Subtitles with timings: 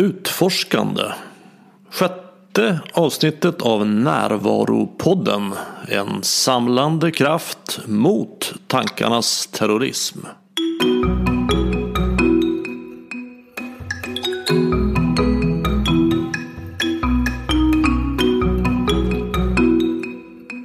[0.00, 1.02] Utforskande.
[1.90, 5.52] Sjätte avsnittet av Närvaropodden.
[5.88, 10.18] En samlande kraft mot tankarnas terrorism.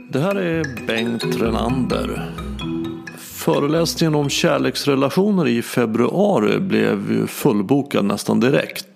[0.10, 2.32] Det här är Bengt Renander.
[3.18, 8.95] Föreläsningen om kärleksrelationer i februari blev fullbokad nästan direkt.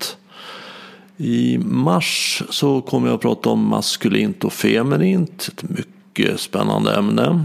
[1.22, 5.50] I mars så kommer jag att prata om maskulint och feminint.
[5.52, 7.44] Ett mycket spännande ämne.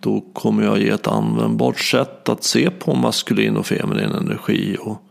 [0.00, 4.76] Då kommer jag ge ett användbart sätt att se på maskulin och feminin energi.
[4.80, 5.02] Och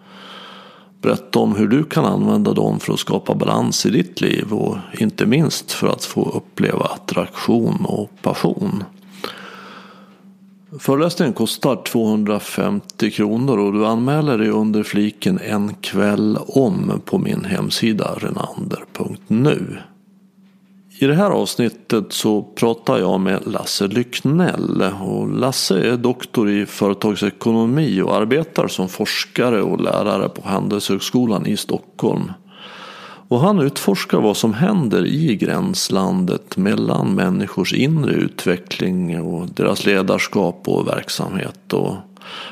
[1.02, 4.54] berätta om hur du kan använda dem för att skapa balans i ditt liv.
[4.54, 8.84] Och inte minst för att få uppleva attraktion och passion.
[10.80, 17.46] Föreläsningen kostar 250 kronor och du anmäler dig under fliken en kväll om på min
[17.46, 19.78] hemsida renander.nu.
[21.00, 26.66] I det här avsnittet så pratar jag med Lasse Lycknell och Lasse är doktor i
[26.66, 32.32] företagsekonomi och arbetar som forskare och lärare på Handelshögskolan i Stockholm.
[33.32, 40.64] Och han utforskar vad som händer i gränslandet mellan människors inre utveckling och deras ledarskap
[40.66, 41.74] och verksamhet.
[41.74, 41.96] Och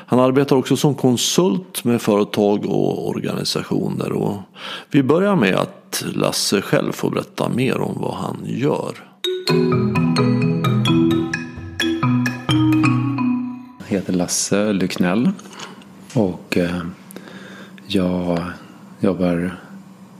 [0.06, 4.12] han arbetar också som konsult med företag och organisationer.
[4.12, 4.36] Och
[4.90, 8.94] vi börjar med att Lasse själv får berätta mer om vad han gör.
[13.78, 15.30] Jag heter Lasse Lycknell
[16.14, 16.80] och eh,
[17.86, 18.44] jag
[19.00, 19.60] jobbar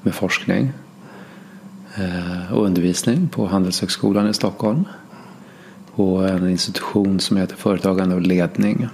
[0.03, 0.73] med forskning
[1.95, 4.85] eh, och undervisning på Handelshögskolan i Stockholm.
[5.95, 8.89] På en institution som heter Företagande och ledning.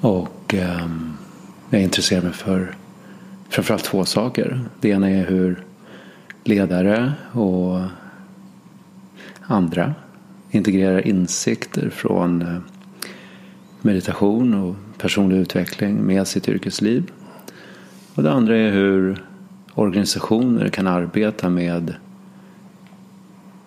[0.00, 1.12] Och ehm,
[1.70, 2.74] jag intresserar mig för
[3.48, 4.60] framförallt två saker.
[4.80, 5.64] Det ena är hur
[6.44, 7.80] ledare och
[9.42, 9.94] andra
[10.50, 12.58] integrerar insikter från eh,
[13.80, 17.10] meditation och personlig utveckling med sitt yrkesliv.
[18.14, 19.22] Och det andra är hur
[19.78, 21.94] organisationer kan arbeta med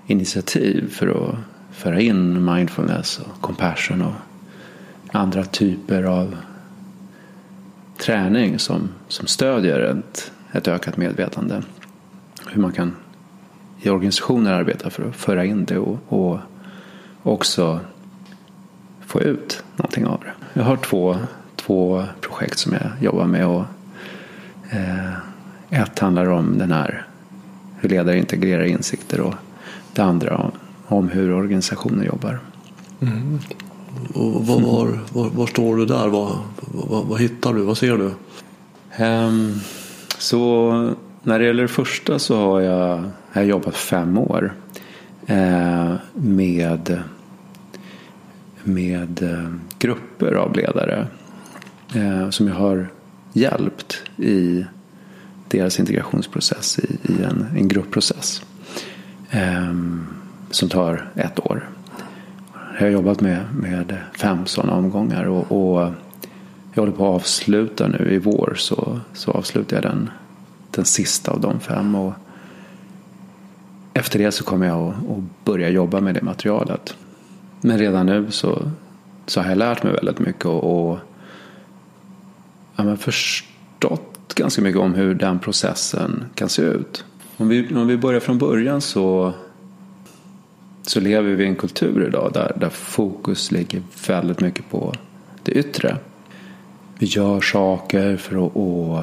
[0.08, 1.36] initiativ för att
[1.72, 4.14] föra in mindfulness och compassion och
[5.12, 6.38] andra typer av
[7.98, 11.64] träning som, som stödjer ett, ett ökat medvetande.
[12.48, 12.96] Hur man kan
[13.82, 16.40] i organisationer arbeta för att föra in det och, och
[17.24, 17.80] också
[19.02, 20.60] få ut någonting av det.
[20.60, 21.18] Jag har två,
[21.56, 23.66] två projekt som jag jobbar med och
[24.70, 25.31] eh,
[25.72, 27.06] ett handlar om den här
[27.80, 29.34] hur ledare integrerar insikter och
[29.94, 30.52] det andra
[30.88, 32.40] om hur organisationer jobbar.
[33.02, 33.40] Mm.
[34.14, 36.08] Och var, var, var, var, står du där?
[36.08, 37.62] Vad, hittar du?
[37.62, 38.12] Vad ser du?
[39.06, 39.60] Um,
[40.18, 40.72] så
[41.24, 43.04] när det gäller det första så har jag,
[43.34, 44.54] jag har jobbat fem år
[45.28, 47.04] eh, med,
[48.64, 51.08] med eh, grupper av ledare
[51.96, 52.88] eh, som jag har
[53.34, 54.66] hjälpt i
[55.52, 58.42] deras integrationsprocess i, i en, en gruppprocess.
[59.30, 59.74] Eh,
[60.52, 61.70] som tar ett år.
[62.54, 65.94] Jag har jobbat med, med fem sådana omgångar och, och
[66.74, 70.10] jag håller på att avsluta nu i vår så, så avslutar jag den,
[70.72, 71.96] den sista av de fem.
[71.96, 72.14] Och
[73.94, 76.96] efter det så kommer jag att, att börja jobba med det materialet.
[77.62, 78.72] Men redan nu så,
[79.26, 81.00] så har jag lärt mig väldigt mycket och, och
[82.76, 87.06] ja, förstått ganska mycket om hur den processen kan se ut.
[87.38, 89.34] Om vi, om vi börjar från början så,
[90.82, 94.94] så lever vi i en kultur idag där, där fokus ligger väldigt mycket på
[95.44, 95.98] det yttre.
[97.00, 98.98] Vi gör saker för att och,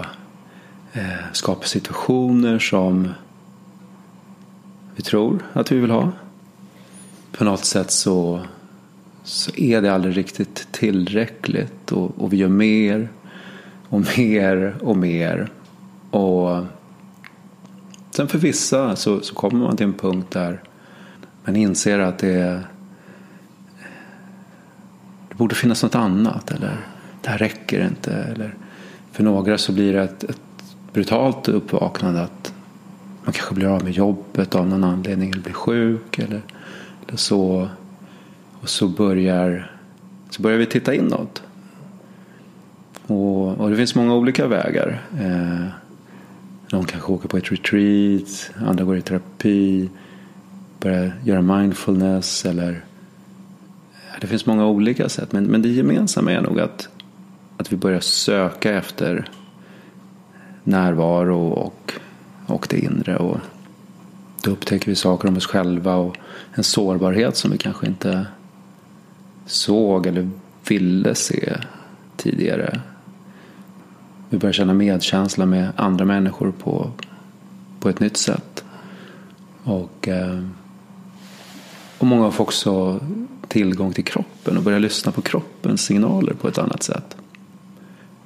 [0.93, 3.09] eh, skapa situationer som
[4.97, 6.13] vi tror att vi vill ha.
[7.33, 8.41] På något sätt så,
[9.25, 13.09] så är det aldrig riktigt tillräckligt och, och vi gör mer
[13.89, 15.51] och mer och mer.
[16.11, 16.65] Och
[18.11, 20.63] sen för vissa så, så kommer man till en punkt där
[21.45, 22.63] man inser att det,
[25.29, 26.51] det borde finnas något annat.
[26.51, 26.77] Eller
[27.23, 28.13] det här räcker inte.
[28.13, 28.55] Eller
[29.13, 30.41] för några så blir det ett, ett
[30.93, 32.55] brutalt uppvaknande att
[33.25, 36.43] man kanske blir av med jobbet av någon anledning eller blir sjuk eller,
[37.07, 37.69] eller så.
[38.61, 39.71] Och så börjar,
[40.31, 41.43] så börjar vi titta inåt.
[43.09, 45.03] Och, och det finns många olika vägar.
[45.21, 45.67] Eh,
[46.73, 49.91] någon kanske åker på ett retreat, andra går i terapi,
[50.81, 52.85] börjar göra mindfulness eller
[54.21, 55.33] det finns många olika sätt.
[55.33, 56.89] Men, men det gemensamma är nog att,
[57.57, 59.31] att vi börjar söka efter
[60.65, 61.93] närvaro och,
[62.47, 63.17] och det inre.
[63.17, 63.39] Och
[64.43, 66.17] då upptäcker vi saker om oss själva och
[66.55, 68.27] en sårbarhet som vi kanske inte
[69.47, 70.31] såg eller
[70.69, 71.57] ville se
[72.17, 72.81] tidigare.
[74.31, 76.91] Vi börjar känna medkänsla med andra människor på,
[77.81, 78.65] på ett nytt sätt.
[79.65, 80.43] Och, eh,
[81.99, 83.01] och många får också
[83.49, 87.17] tillgång till kroppen och börjar lyssna på kroppens signaler på ett annat sätt.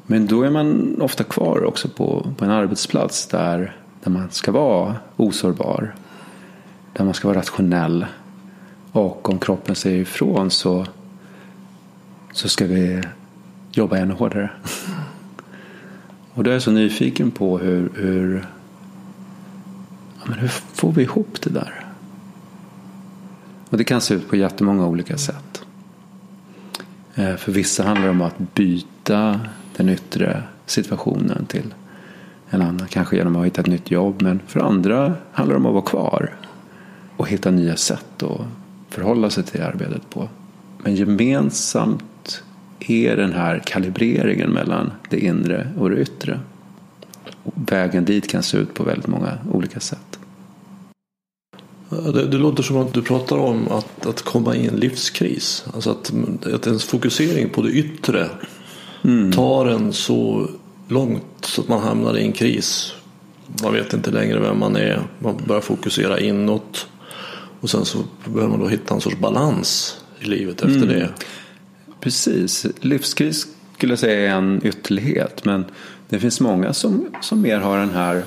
[0.06, 4.52] Men då är man ofta kvar också på, på en arbetsplats där, där man ska
[4.52, 5.94] vara osårbar.
[6.92, 8.06] Där man ska vara rationell.
[8.92, 10.86] Och om kroppen säger ifrån så,
[12.32, 13.02] så ska vi
[13.72, 14.50] jobba ännu hårdare.
[16.34, 18.46] Och då är jag så nyfiken på hur, hur,
[20.18, 21.86] ja, men hur får vi ihop det där?
[23.70, 25.62] Och det kan se ut på jättemånga olika sätt.
[27.14, 29.40] Eh, för vissa handlar det om att byta
[29.76, 31.74] den yttre situationen till
[32.50, 32.86] en annan.
[32.88, 34.22] Kanske genom att hitta ett nytt jobb.
[34.22, 36.30] Men för andra handlar det om att vara kvar.
[37.16, 38.40] Och hitta nya sätt att
[38.90, 40.28] förhålla sig till arbetet på.
[40.78, 42.04] Men gemensamt
[42.90, 46.40] är den här kalibreringen mellan det inre och det yttre.
[47.44, 50.18] Vägen dit kan se ut på väldigt många olika sätt.
[51.88, 55.64] Det, det, låter som att du pratar om att, att komma i en livskris.
[55.74, 56.12] Alltså att,
[56.54, 58.28] att ens fokusering på det yttre
[59.04, 59.32] mm.
[59.32, 60.48] tar en så
[60.88, 62.92] långt så att man hamnar i en kris.
[63.62, 65.02] Man vet inte längre vem man är.
[65.18, 66.86] Man börjar fokusera inåt.
[67.60, 70.88] Och sen så behöver man då hitta en sorts balans i livet efter mm.
[70.88, 71.08] det.
[72.02, 72.66] Precis.
[72.80, 73.46] Livskris
[73.76, 75.44] skulle jag säga är en ytterlighet.
[75.44, 75.64] Men
[76.08, 78.24] det finns många som, som mer har den här,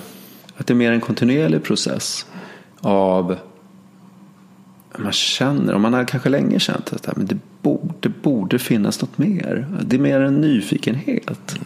[0.57, 2.25] att det är mer en kontinuerlig process
[2.79, 3.37] av
[4.97, 9.01] man känner, och man har kanske länge känt att men det, borde, det borde finnas
[9.01, 9.67] något mer.
[9.81, 11.59] Det är mer en nyfikenhet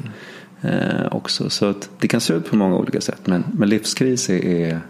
[0.61, 0.73] mm.
[0.73, 1.49] eh, också.
[1.49, 3.27] Så att det kan se ut på många olika sätt.
[3.27, 4.81] Men, men livskris är, är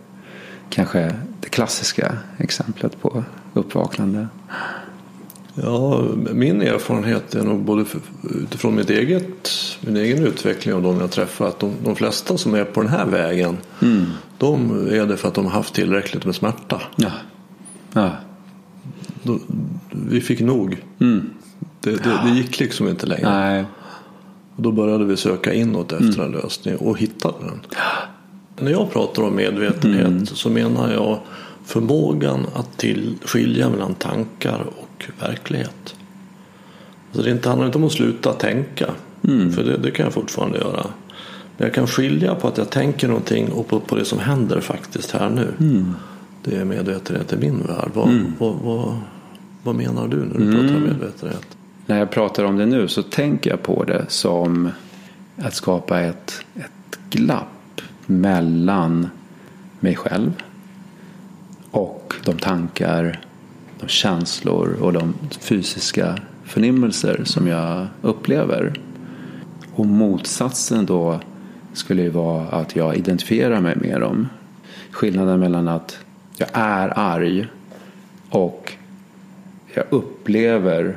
[0.69, 3.23] kanske det klassiska exemplet på
[3.53, 4.27] uppvaknande.
[5.55, 6.03] Ja,
[6.33, 7.85] min erfarenhet är nog både
[8.43, 9.51] utifrån mitt eget,
[9.81, 12.89] min egen utveckling och de jag träffar att de, de flesta som är på den
[12.89, 14.05] här vägen mm.
[14.37, 16.81] de är det för att de har haft tillräckligt med smärta.
[16.95, 17.11] Ja.
[17.93, 18.11] Ja.
[19.23, 19.39] Då,
[19.91, 20.83] vi fick nog.
[20.99, 21.29] Mm.
[21.81, 23.29] Det, det, det, gick liksom inte längre.
[23.29, 23.65] Nej.
[24.55, 26.25] Och då började vi söka inåt efter mm.
[26.25, 27.59] en lösning och hittade den.
[28.59, 30.25] När jag pratar om medvetenhet mm.
[30.25, 31.19] så menar jag
[31.65, 34.88] förmågan att till, skilja mellan tankar och
[35.19, 35.95] verklighet.
[37.13, 38.89] Alltså det handlar inte om att sluta tänka.
[39.23, 39.51] Mm.
[39.51, 40.85] För det, det, kan jag fortfarande göra.
[41.57, 44.61] Men jag kan skilja på att jag tänker någonting och på, på det som händer
[44.61, 45.53] faktiskt här nu.
[45.59, 45.95] Mm.
[46.43, 47.89] Det är medvetenhet i min värld.
[47.93, 48.33] Vad, mm.
[48.37, 48.97] vad, vad,
[49.63, 50.53] vad, menar du när du mm.
[50.53, 51.57] pratar om medvetenhet?
[51.85, 54.69] När jag pratar om det nu så tänker jag på det som
[55.37, 59.09] att skapa ett, ett glapp mellan
[59.79, 60.31] mig själv
[61.71, 63.19] och de tankar,
[63.79, 68.79] de känslor och de fysiska förnimmelser som jag upplever.
[69.73, 71.19] Och motsatsen då
[71.73, 74.27] skulle ju vara att jag identifierar mig med dem.
[74.91, 75.97] Skillnaden mellan att
[76.37, 77.47] jag är arg
[78.29, 78.73] och
[79.73, 80.95] jag upplever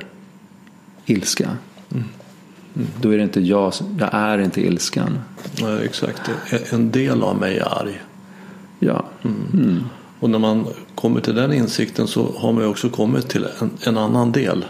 [1.05, 1.49] ilska.
[1.91, 2.03] Mm.
[2.75, 2.87] Mm.
[3.01, 5.19] Då är det inte jag, jag är inte ilskan.
[5.61, 6.21] Nej, exakt,
[6.71, 8.01] en del av mig är arg.
[8.79, 9.05] Ja.
[9.23, 9.83] Mm.
[10.23, 13.71] Och när man kommer till den insikten så har man ju också kommit till en,
[13.83, 14.65] en annan del.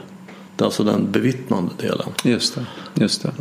[0.55, 2.07] Det är alltså den bevittnande delen.
[2.23, 2.65] Just det.
[2.93, 3.31] Just det.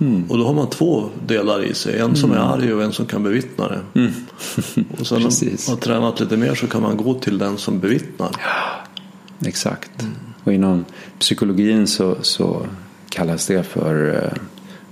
[0.00, 0.30] Mm.
[0.30, 1.98] Och då har man två delar i sig.
[1.98, 2.48] En som är mm.
[2.48, 4.00] arg och en som kan bevittna det.
[4.00, 4.12] Mm.
[4.98, 7.80] och sen när man har tränat lite mer så kan man gå till den som
[7.80, 8.30] bevittnar.
[8.38, 10.02] Ja, exakt.
[10.02, 10.14] Mm.
[10.44, 10.84] Och inom
[11.18, 12.66] psykologin så, så
[13.08, 14.32] kallas det för uh,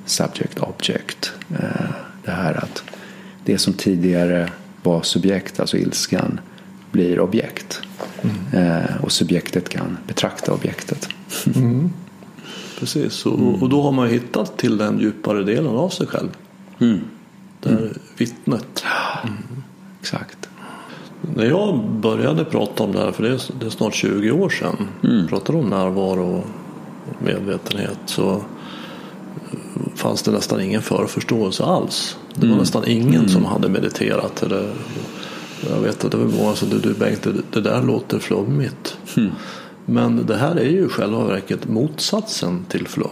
[0.07, 1.33] subject object.
[1.51, 1.91] Uh,
[2.25, 2.83] det här att
[3.45, 4.51] det som tidigare
[4.83, 6.41] var subjekt, alltså ilskan,
[6.99, 7.81] blir objekt.
[8.23, 8.37] Mm.
[8.53, 11.09] Eh, och subjektet kan betrakta objektet.
[11.57, 11.91] Mm.
[12.79, 13.63] Precis, och, mm.
[13.63, 16.29] och, då har man hittat till den djupare delen av sig själv.
[16.79, 17.01] Mm.
[17.61, 18.85] Det är vittnet.
[19.25, 19.37] Mm.
[20.01, 20.49] Exakt.
[21.35, 24.49] När jag började prata om det här, för det är, det är snart 20 år
[24.49, 25.27] sedan, mm.
[25.29, 28.43] pratade om närvaro och medvetenhet så
[29.95, 32.17] fanns det nästan ingen förförståelse alls.
[32.35, 32.59] Det var mm.
[32.59, 33.29] nästan ingen mm.
[33.29, 34.73] som hade mediterat eller
[35.71, 38.99] jag vet att det var många som du, du Bengt, det, det där låter flummigt.
[39.17, 39.31] Mm.
[39.87, 43.11] Men det här är ju själva verket motsatsen till flum.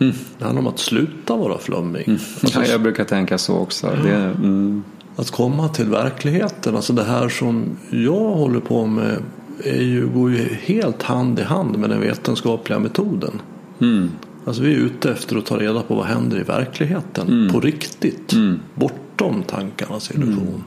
[0.00, 0.14] Mm.
[0.38, 2.08] Det handlar om att sluta vara flummig.
[2.08, 2.20] Mm.
[2.42, 3.86] Alltså, ja, jag brukar tänka så också.
[4.04, 4.84] Det, mm.
[5.16, 6.76] Att komma till verkligheten.
[6.76, 9.18] Alltså det här som jag håller på med
[9.64, 13.42] är ju, går ju helt hand i hand med den vetenskapliga metoden.
[13.80, 14.10] Mm.
[14.46, 17.02] Alltså vi är ute efter att ta reda på vad händer i verkligen.
[17.20, 17.52] Mm.
[17.52, 18.32] På riktigt.
[18.32, 18.60] Mm.
[18.74, 20.64] Bort bortom tankarnas illusion.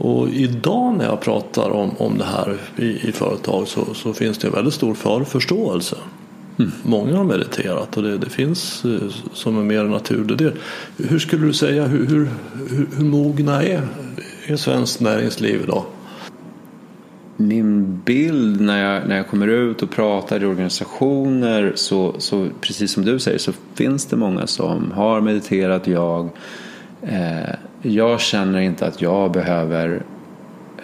[0.00, 4.38] Och idag när jag pratar om, om det här i, i företag så, så finns
[4.38, 5.96] det en väldigt stor förförståelse.
[6.58, 6.70] Mm.
[6.82, 10.52] Många har mediterat och det, det, finns eh, som en mer naturlig del.
[10.96, 12.28] Hur skulle du säga, hur, hur,
[12.68, 13.82] hur, hur mogna är,
[14.46, 15.84] är svenskt näringsliv idag?
[17.36, 22.92] Min bild när jag, när jag kommer ut och pratar i organisationer så, så precis
[22.92, 25.86] som du säger så finns det många som har mediterat.
[25.86, 26.28] Jag,
[27.02, 30.02] eh, jag känner inte att jag behöver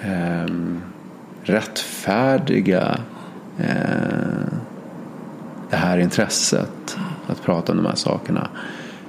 [0.02, 0.54] eh,
[1.42, 2.98] rättfärdiga
[3.58, 4.52] eh,
[5.70, 8.48] det här intresset att prata om de här sakerna.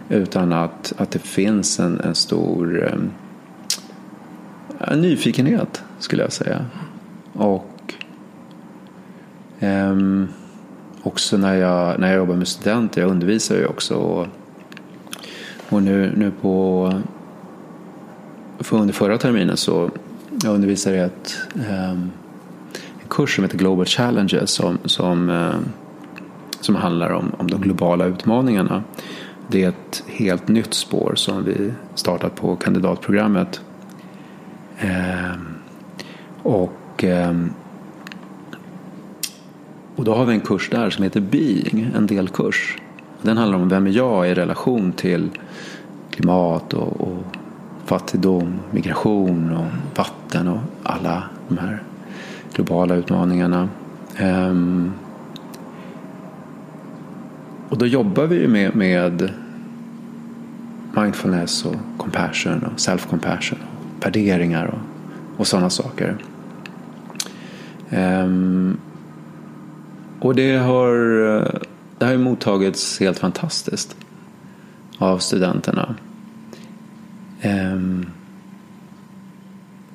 [0.09, 2.83] Utan att, att det finns en, en stor
[4.79, 6.65] eh, nyfikenhet skulle jag säga.
[7.33, 7.93] Och
[9.59, 9.95] eh,
[11.03, 13.95] också när jag, när jag jobbar med studenter, jag undervisar ju också.
[13.95, 14.27] Och,
[15.69, 16.93] och nu, nu på
[18.59, 19.91] för under förra terminen så
[20.43, 22.11] jag undervisade jag ett, eh, en
[23.09, 25.55] kurs som heter Global Challenges som, som eh,
[26.61, 28.83] som handlar om, om de globala utmaningarna.
[29.47, 33.61] Det är ett helt nytt spår som vi startat på kandidatprogrammet.
[34.79, 35.35] Eh,
[36.43, 37.45] och, eh,
[39.95, 42.77] och då har vi en kurs där som heter Being, en delkurs.
[43.21, 45.29] Den handlar om vem är jag i relation till
[46.11, 47.36] klimat och, och
[47.87, 51.83] fattigdom, migration och vatten och alla de här
[52.53, 53.69] globala utmaningarna.
[54.21, 54.93] Um,
[57.69, 59.31] och då jobbar vi med, med
[60.95, 63.57] mindfulness och compassion och self-compassion.
[63.97, 64.79] Och värderingar och,
[65.39, 66.17] och sådana saker.
[67.89, 68.77] Um,
[70.19, 71.59] och det har, eh,
[71.97, 73.95] det har mottagits helt fantastiskt
[74.97, 75.95] av studenterna.
[77.41, 78.05] Ehm,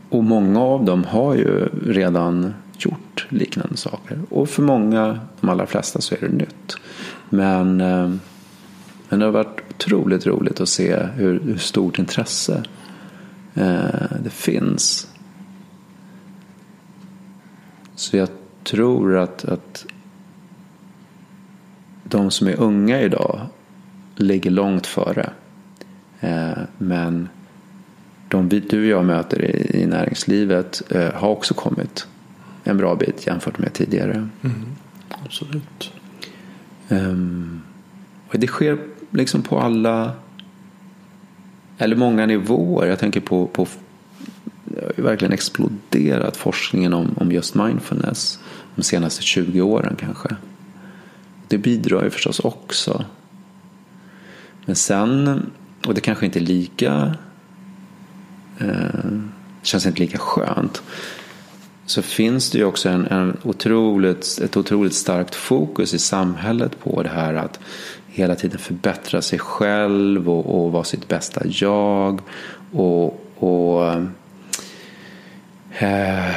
[0.08, 4.18] och många av dem har ju redan gjort liknande saker.
[4.30, 6.76] Och för många, de allra flesta, så är det nytt.
[7.28, 8.20] Men, ehm,
[9.08, 12.62] men det har varit otroligt roligt att se hur, hur stort intresse
[13.54, 15.08] eh, det finns.
[17.94, 18.28] Så jag
[18.64, 19.87] tror att, att
[22.04, 23.40] de som är unga idag
[24.16, 25.30] ligger långt före.
[26.23, 27.29] Eh, men
[28.29, 29.45] de du och jag möter
[29.76, 30.83] i, näringslivet
[31.14, 32.07] har också kommit
[32.64, 34.29] en bra bit jämfört med tidigare.
[34.43, 34.67] Mm,
[35.09, 35.93] absolut.
[36.88, 37.62] Um,
[38.29, 38.79] och det sker
[39.11, 40.12] liksom på alla,
[41.79, 42.87] eller många nivåer.
[42.87, 43.67] Jag tänker på, på
[44.97, 48.38] verkligen exploderat forskningen om, om just mindfulness
[48.76, 50.37] de senaste 20 åren kanske.
[51.49, 53.05] Det bidrar ju förstås också.
[54.64, 55.43] Men sen,
[55.86, 57.14] och det kanske inte är lika,
[58.58, 59.20] eh,
[59.62, 60.82] känns inte lika skönt
[61.86, 67.02] så finns det ju också en, en otroligt, ett otroligt starkt fokus i samhället på
[67.02, 67.60] det här att
[68.06, 72.20] hela tiden förbättra sig själv och, och vara sitt bästa jag.
[72.72, 73.94] Och, och
[75.78, 76.34] eh,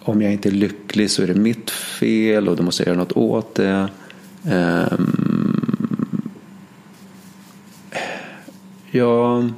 [0.00, 2.98] om jag inte är lycklig så är det mitt fel och då måste jag göra
[2.98, 3.88] något åt det.
[4.44, 4.98] Eh,
[8.92, 9.48] ja,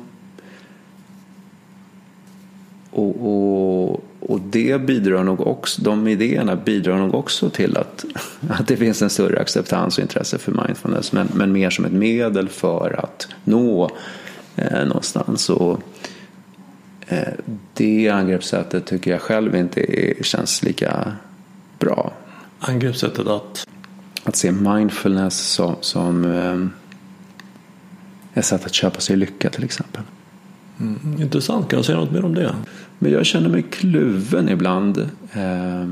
[2.90, 8.04] och, och och det bidrar nog också, de idéerna bidrar nog också till att,
[8.48, 11.12] att det finns en större acceptans och intresse för mindfulness.
[11.12, 13.90] Men, men mer som ett medel för att nå
[14.56, 15.50] eh, någonstans.
[15.50, 15.80] Och,
[17.06, 17.28] eh,
[17.74, 21.12] det angreppssättet tycker jag själv inte är, känns lika
[21.78, 22.12] bra.
[22.58, 23.66] Angreppssättet att?
[24.24, 26.83] Att se mindfulness som, som eh,
[28.34, 30.02] ett sätt att köpa sig lycka till exempel.
[30.80, 32.54] Mm, intressant, kan du säga något mer om det?
[32.98, 34.98] Men jag känner mig kluven ibland.
[35.32, 35.88] Eh,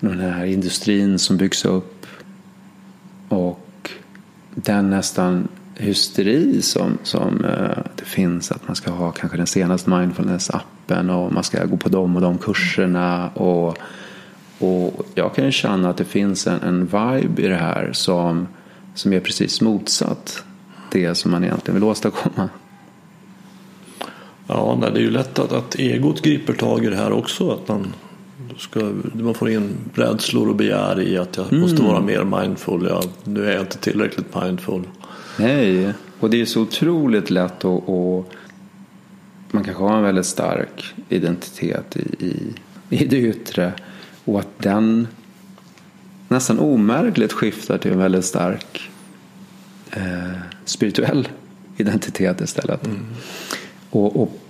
[0.00, 2.06] den här industrin som byggs upp.
[3.28, 3.90] Och
[4.54, 8.52] den nästan hysteri som, som eh, det finns.
[8.52, 12.22] Att man ska ha kanske den senaste mindfulness-appen och man ska gå på de och
[12.22, 13.28] de kurserna.
[13.28, 13.78] Och,
[14.58, 18.48] och jag kan ju känna att det finns en, en vibe i det här som,
[18.94, 20.44] som är precis motsatt
[20.94, 22.48] det som man egentligen vill åstadkomma.
[24.46, 27.50] Ja, det är ju lätt att, att egot griper tag i det här också.
[27.50, 27.92] Att man,
[28.56, 31.60] ska, man får in rädslor och begär i att jag mm.
[31.60, 32.86] måste vara mer mindful.
[32.90, 34.82] Ja, nu är jag inte tillräckligt mindful.
[35.38, 38.32] Nej, och det är så otroligt lätt att och
[39.50, 42.54] man kanske har en väldigt stark identitet i, i,
[42.88, 43.72] i det yttre.
[44.24, 45.06] Och att den
[46.28, 48.90] nästan omärkligt skiftar till en väldigt stark
[49.90, 51.28] eh, spirituell
[51.76, 52.86] identitet istället.
[52.86, 53.04] Mm.
[53.90, 54.40] Och, och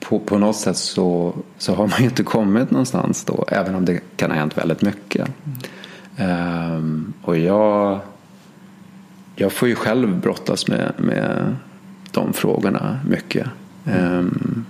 [0.00, 3.84] på, på, något sätt så, så har man ju inte kommit någonstans då, även om
[3.84, 5.28] det kan ha hänt väldigt mycket.
[6.16, 6.76] Mm.
[6.76, 8.00] Um, och jag,
[9.36, 11.56] jag får ju själv brottas med, med
[12.10, 13.46] de frågorna mycket.
[13.84, 14.18] Mm.
[14.18, 14.64] Um,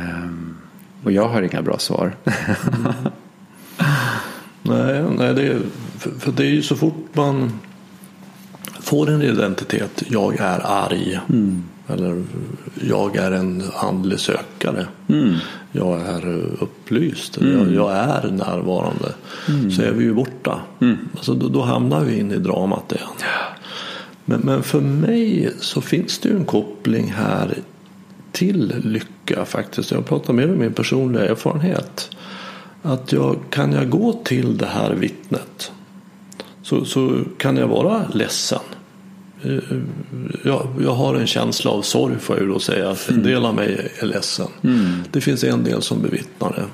[0.00, 0.56] um,
[1.04, 2.12] och jag har inga bra svar.
[4.62, 5.60] nej, nej det är,
[5.98, 7.52] för, för, det är ju så fort man
[8.92, 11.20] får en identitet, jag är arg.
[11.28, 11.62] Mm.
[11.88, 12.24] Eller
[12.88, 14.86] jag är en andlig sökare.
[15.08, 15.34] Mm.
[15.72, 17.38] Jag är upplyst.
[17.38, 17.58] Mm.
[17.58, 19.12] Jag, jag, är närvarande.
[19.48, 19.70] Mm.
[19.70, 20.60] Så är vi ju borta.
[20.80, 20.96] Mm.
[21.16, 23.08] Alltså då, då, hamnar vi in i dramat igen.
[24.24, 27.58] Men, men för mig så finns det ju en koppling här
[28.32, 29.90] till lycka faktiskt.
[29.90, 32.10] Jag pratar mer om min personliga erfarenhet.
[32.82, 35.72] Att jag, kan jag gå till det här vittnet
[36.62, 38.60] så, så kan jag vara ledsen.
[39.44, 39.78] Eh,
[40.44, 42.90] jag, jag har en känsla av sorg får jag då säga.
[42.90, 43.26] Att en mm.
[43.26, 44.48] del av mig är ledsen.
[44.62, 44.84] Mm.
[45.10, 46.64] Det finns en del som bevittnar det.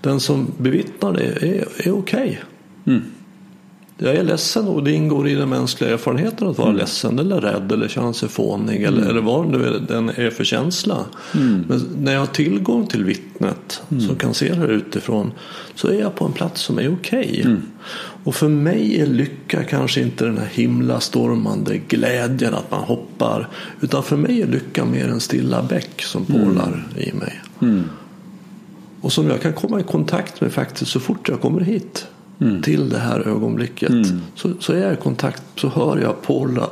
[0.00, 1.92] Den som bevittnar det är, är okej.
[1.92, 2.36] Okay.
[2.86, 3.02] Mm.
[4.02, 6.80] Jag är ledsen och det ingår i den mänskliga erfarenheten att vara mm.
[6.80, 9.10] ledsen eller rädd eller känna sig fånig eller, mm.
[9.10, 11.04] eller vad nu den är för känsla.
[11.34, 11.64] Mm.
[11.68, 14.06] Men när jag har tillgång till vittnet mm.
[14.06, 15.32] som kan se det utifrån
[15.74, 17.28] så är jag på en plats som är okej.
[17.30, 17.40] Okay.
[17.40, 17.62] Mm.
[18.24, 23.48] Och för mig är lycka kanske inte den här himlastormande glädjen att man hoppar
[23.80, 26.44] utan för mig är lycka mer en stilla bäck som mm.
[26.44, 27.40] porlar i mig.
[29.00, 32.06] Och som jag kan komma i kontakt med faktiskt så fort jag kommer hit
[32.40, 32.62] mm.
[32.62, 33.90] till det här ögonblicket.
[33.90, 34.20] Mm.
[34.34, 36.22] Så, så är jag i kontakt så hör jag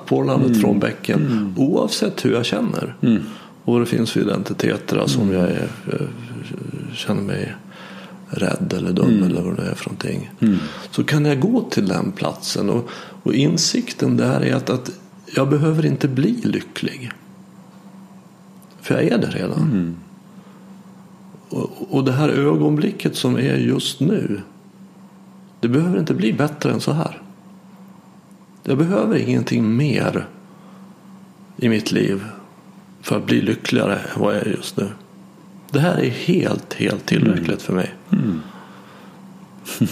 [0.07, 0.61] porlandet mm.
[0.61, 1.55] från bäcken mm.
[1.57, 2.97] oavsett hur jag känner.
[3.01, 3.23] Mm.
[3.65, 5.35] Och vad det finns för identiteter som mm.
[5.35, 5.69] jag är,
[6.95, 7.55] känner mig
[8.31, 10.31] rädd eller dum eller vad det är för någonting.
[10.91, 12.89] Så kan jag gå till den platsen och,
[13.23, 14.91] och insikten där är att, att
[15.35, 17.11] jag behöver inte bli lycklig.
[18.81, 19.97] För jag är det redan.
[21.49, 24.41] Och, och det här ögonblicket som är just nu
[25.61, 27.23] det behöver inte bli bättre än så här.
[28.63, 30.27] Jag behöver ingenting mer
[31.57, 32.25] i mitt liv
[33.03, 34.89] för att bli lyckligare än vad jag är just nu.
[35.71, 37.59] Det här är helt, helt tillräckligt mm.
[37.59, 37.95] för mig.
[38.11, 38.25] Mm.
[38.25, 38.43] mm.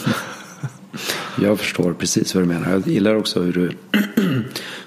[1.43, 2.71] jag förstår precis vad du menar.
[2.71, 3.71] Jag gillar också hur du,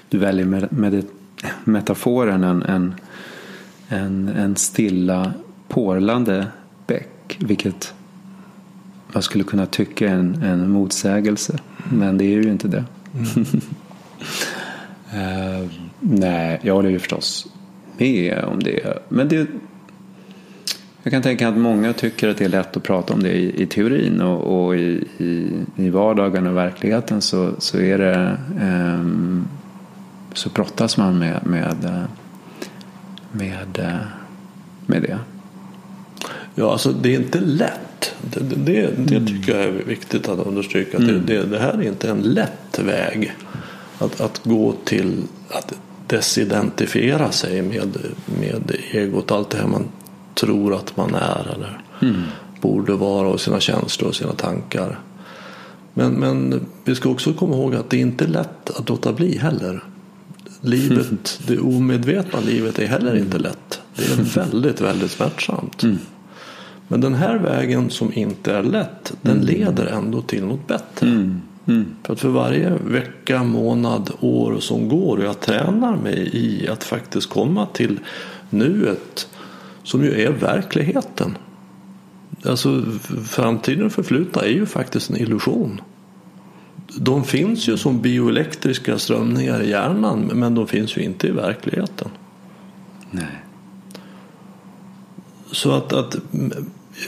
[0.08, 1.04] du väljer med, med
[1.64, 2.94] metaforen en, en,
[3.88, 5.32] en, en stilla
[5.68, 6.46] porlande
[6.86, 7.36] bäck.
[7.38, 7.94] Vilket
[9.14, 11.58] man skulle kunna tycka en, en motsägelse.
[11.92, 12.84] Men det är ju inte det.
[13.14, 13.46] Mm.
[15.14, 15.70] uh,
[16.00, 17.46] nej, jag håller ju förstås
[17.98, 18.98] med om det.
[19.08, 19.48] Men det,
[21.02, 23.62] jag kan tänka att många tycker att det är lätt att prata om det i,
[23.62, 29.48] i teorin och, och i, i, i, vardagen och verkligheten så, så är det um,
[30.32, 32.06] så brottas man med, med,
[33.32, 33.98] med,
[34.86, 35.18] med det.
[36.60, 38.14] Ja, alltså det är inte lätt.
[38.22, 39.26] Det, det, det mm.
[39.26, 40.96] tycker jag är viktigt att understryka.
[40.96, 41.26] Mm.
[41.26, 43.34] Det, det, det, här är inte en lätt väg
[43.98, 45.74] att, att gå till att
[46.06, 47.96] desidentifiera sig med,
[48.40, 49.30] med egot.
[49.30, 49.84] Allt det här man
[50.34, 52.22] tror att man är eller mm.
[52.60, 54.98] borde vara och sina känslor och sina tankar.
[55.94, 59.38] Men, men vi ska också komma ihåg att det är inte lätt att låta bli
[59.38, 59.84] heller.
[60.60, 63.80] Livet, det omedvetna livet är heller inte lätt.
[63.96, 65.82] Det är väldigt, väldigt smärtsamt.
[65.82, 65.98] Mm.
[66.90, 69.46] Men den här vägen som inte är lätt, den mm.
[69.46, 71.06] leder ändå till något bättre.
[71.06, 71.40] Mm.
[71.66, 71.86] Mm.
[72.02, 76.84] För att för varje vecka, månad, år som går och jag tränar mig i att
[76.84, 78.00] faktiskt komma till
[78.50, 79.28] nuet
[79.82, 81.38] som ju är verkligheten.
[82.44, 82.82] Alltså
[83.24, 85.80] framtiden och förflutna är ju faktiskt en illusion.
[86.96, 92.08] De finns ju som bioelektriska strömningar i hjärnan men de finns ju inte i verkligheten.
[93.10, 93.44] Nej.
[95.52, 96.16] Så att, att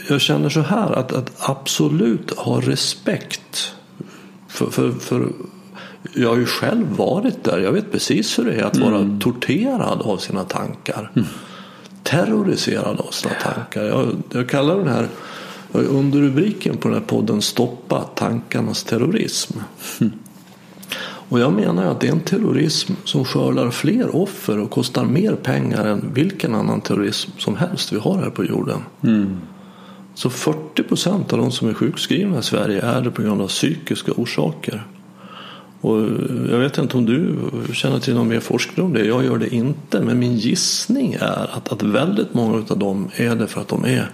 [0.09, 3.73] jag känner så här att, att absolut ha respekt
[4.47, 5.27] för, för, för
[6.13, 7.59] jag har ju själv varit där.
[7.59, 9.19] Jag vet precis hur det är att vara mm.
[9.19, 11.11] torterad av sina tankar.
[11.15, 11.27] Mm.
[12.03, 13.83] Terroriserad av sina tankar.
[13.83, 15.07] Jag, jag kallar den här
[15.71, 19.59] under rubriken på den här podden Stoppa tankarnas terrorism.
[20.01, 20.13] Mm.
[21.29, 25.35] Och jag menar att det är en terrorism som skördar fler offer och kostar mer
[25.35, 28.81] pengar än vilken annan terrorism som helst vi har här på jorden.
[30.15, 33.47] Så 40 procent av de som är sjukskrivna i Sverige är det på grund av
[33.47, 34.87] psykiska orsaker.
[35.81, 37.35] Och eh, jag vet inte om du
[37.73, 39.05] känner till någon mer forskning om det.
[39.05, 40.01] Jag gör det inte.
[40.01, 43.85] Men min gissning är att, att väldigt många av dem är det för att de
[43.85, 44.11] är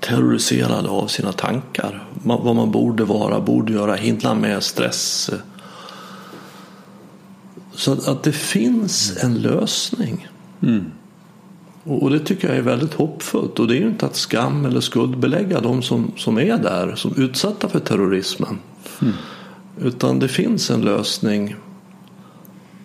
[0.00, 2.08] terroriserade av sina tankar.
[2.24, 5.30] Vad man borde vara, borde göra, hindra med stress.
[7.72, 10.28] Så att, att det finns en lösning.
[10.62, 10.84] Mm
[11.86, 13.58] och det tycker jag är väldigt hoppfullt.
[13.58, 17.10] Och det är ju inte att skam eller skuldbelägga de som, som är där, som
[17.10, 18.58] är utsatta för terrorismen.
[19.80, 21.56] Utan det finns en lösning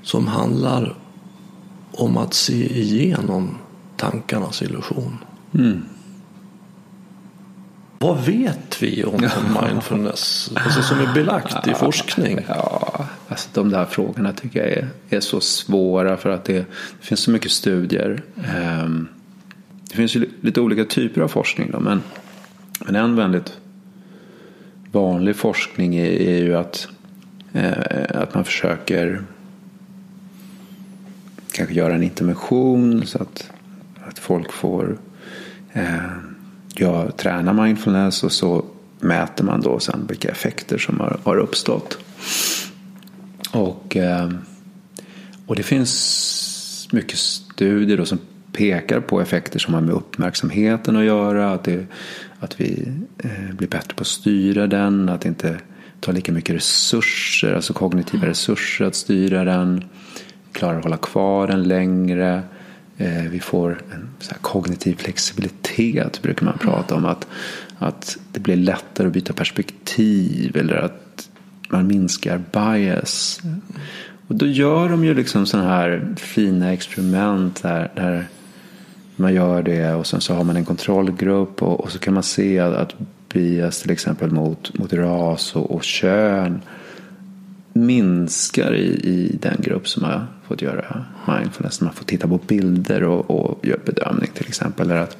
[0.03, 0.95] som handlar
[1.91, 3.57] om att se igenom
[3.97, 5.17] tankarnas illusion.
[8.01, 9.29] Vad vet vi om
[9.61, 10.51] mindfulness?
[10.55, 12.39] Alltså som är belagt i forskning.
[12.47, 16.65] Ja, alltså de där frågorna tycker jag är, är så svåra för att det, det
[17.05, 18.23] finns så mycket studier.
[18.55, 19.07] Ehm,
[19.89, 22.01] det finns ju lite olika typer av forskning då, men,
[22.85, 23.57] men en väldigt
[24.91, 26.87] vanlig forskning är, är ju att,
[27.53, 29.23] eh, att man försöker
[31.51, 33.51] kanske göra en intervention så att,
[34.07, 34.97] att folk får
[35.73, 36.30] eh,
[36.81, 38.65] ja, träna mindfulness och så
[38.99, 41.97] mäter man då sen vilka effekter som har, har uppstått.
[43.51, 44.31] Och, eh,
[45.45, 48.19] och det finns mycket studier då som
[48.51, 51.53] pekar på effekter som har med uppmärksamheten att göra.
[51.53, 51.85] Att, det,
[52.39, 55.09] att vi eh, blir bättre på att styra den.
[55.09, 55.59] Att det inte
[55.99, 59.83] tar lika mycket resurser, alltså kognitiva resurser att styra den.
[60.51, 62.43] Klarar att hålla kvar den längre.
[63.01, 67.05] Eh, vi får en så kognitiv flexibilitet brukar man prata om.
[67.05, 67.27] Att,
[67.77, 71.29] att det blir lättare att byta perspektiv eller att
[71.69, 73.41] man minskar bias.
[74.27, 78.27] Och då gör de ju liksom sådana här fina experiment där, där
[79.15, 82.23] man gör det och sen så har man en kontrollgrupp och, och så kan man
[82.23, 82.95] se att, att
[83.33, 86.61] bias till exempel mot, mot ras och, och kön
[87.73, 91.81] minskar i, i den grupp som har fått göra mindfulness.
[91.81, 94.91] Man får titta på bilder och, och göra bedömning till exempel.
[94.91, 95.17] Eller att,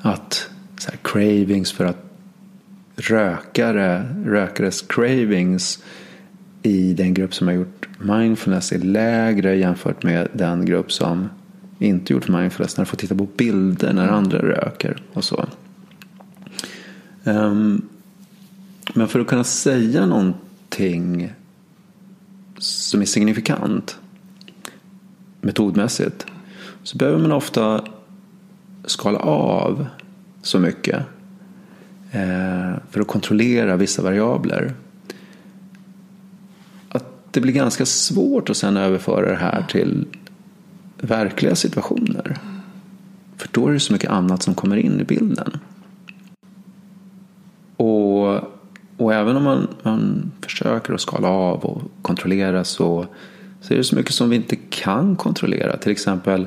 [0.00, 2.04] att så här, cravings för att
[2.96, 5.82] rökare, rökares cravings
[6.62, 11.28] i den grupp som har gjort mindfulness är lägre jämfört med den grupp som
[11.78, 12.76] inte gjort mindfulness.
[12.76, 15.46] När de får titta på bilder när andra röker och så.
[17.24, 17.88] Um,
[18.94, 20.40] men för att kunna säga någonting
[20.72, 21.32] Någonting
[22.58, 23.98] som är signifikant
[25.40, 26.26] metodmässigt
[26.82, 27.84] så behöver man ofta
[28.84, 29.86] skala av
[30.42, 30.96] så mycket
[32.12, 34.74] eh, för att kontrollera vissa variabler.
[36.88, 40.06] Att det blir ganska svårt att sen överföra det här till
[41.00, 42.38] verkliga situationer.
[43.36, 45.58] För då är det så mycket annat som kommer in i bilden.
[47.76, 48.41] Och,
[49.04, 53.06] och även om man, man försöker att skala av och kontrollera så,
[53.60, 55.76] så är det så mycket som vi inte kan kontrollera.
[55.76, 56.46] Till exempel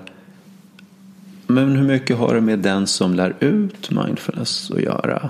[1.47, 5.29] men hur mycket har det med den som lär ut mindfulness att göra?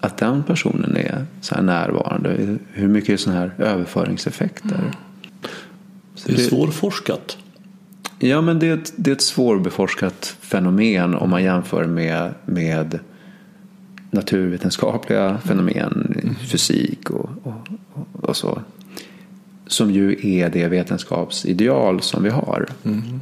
[0.00, 2.58] Att den personen är så här närvarande.
[2.72, 4.74] Hur mycket är sådana här överföringseffekter?
[4.74, 4.90] Mm.
[6.14, 7.36] Så det är svårforskat.
[8.18, 12.98] Ja, men det är, ett, det är ett svårbeforskat fenomen om man jämför med, med
[14.14, 16.34] naturvetenskapliga fenomen, mm.
[16.34, 17.68] fysik och, och,
[18.12, 18.62] och, så.
[19.66, 22.68] Som ju är det vetenskapsideal som vi har.
[22.84, 23.20] Mm.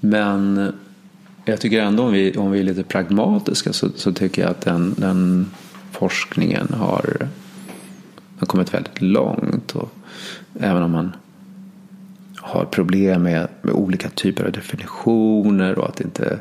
[0.00, 0.72] Men
[1.44, 4.60] jag tycker ändå om vi, om vi är lite pragmatiska så, så tycker jag att
[4.60, 5.50] den, den
[5.90, 7.28] forskningen har,
[8.38, 9.72] har kommit väldigt långt.
[9.72, 9.92] Och
[10.60, 11.12] även om man
[12.36, 16.38] har problem med, med olika typer av definitioner och att inte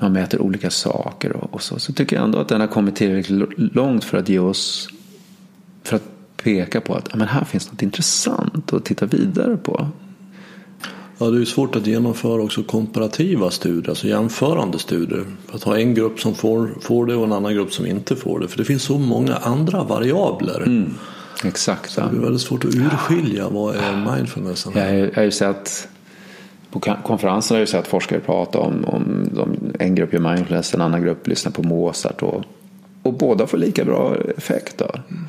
[0.00, 1.78] man mäter olika saker och, och, så.
[1.78, 4.88] Så tycker jag ändå att den har kommit tillräckligt långt för att ge oss
[5.82, 6.02] för att
[6.42, 9.88] peka på att men här finns något intressant att titta vidare på.
[11.18, 15.24] Ja, det är svårt att genomföra också komparativa studier, alltså jämförande studier.
[15.52, 18.40] Att ha en grupp som får, får det och en annan grupp som inte får
[18.40, 18.48] det.
[18.48, 20.62] För det finns så många andra variabler.
[20.66, 20.94] Mm.
[21.44, 21.90] Exakt.
[21.90, 24.66] Så det är väldigt svårt att urskilja vad är mindfulness.
[24.74, 25.88] Jag har ju sett
[26.70, 30.80] på konferenser har jag sett forskare prata om, om de, en grupp gör mindfulness, en
[30.80, 32.44] annan grupp lyssnar på Mozart och,
[33.02, 34.78] och båda får lika bra effekt.
[34.78, 34.90] Då.
[35.08, 35.24] Mm.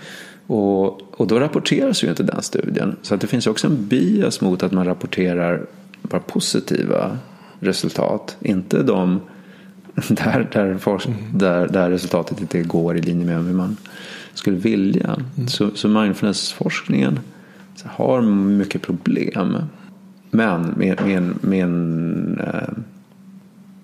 [0.47, 2.95] Och, och då rapporteras ju inte den studien.
[3.01, 5.65] Så att det finns också en bias mot att man rapporterar
[6.01, 7.17] bara positiva
[7.59, 8.37] resultat.
[8.39, 9.19] Inte de
[10.07, 11.37] där, där, forsk- mm.
[11.37, 13.77] där, där resultatet inte går i linje med hur man
[14.33, 15.17] skulle vilja.
[15.37, 15.47] Mm.
[15.47, 17.19] Så, så mindfulnessforskningen
[17.85, 19.57] har mycket problem.
[20.31, 22.69] Men min, min, min, äh,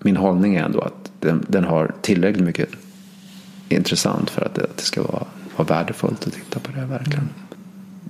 [0.00, 2.68] min hållning är ändå att den, den har tillräckligt mycket
[3.68, 5.24] intressant för att det, att det ska vara,
[5.56, 7.28] vara värdefullt att titta på det verkligen.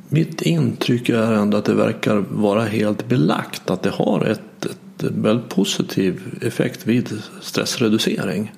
[0.08, 5.02] Mitt intryck är ändå att det verkar vara helt belagt att det har ett, ett
[5.02, 8.52] väldigt positiv effekt vid stressreducering.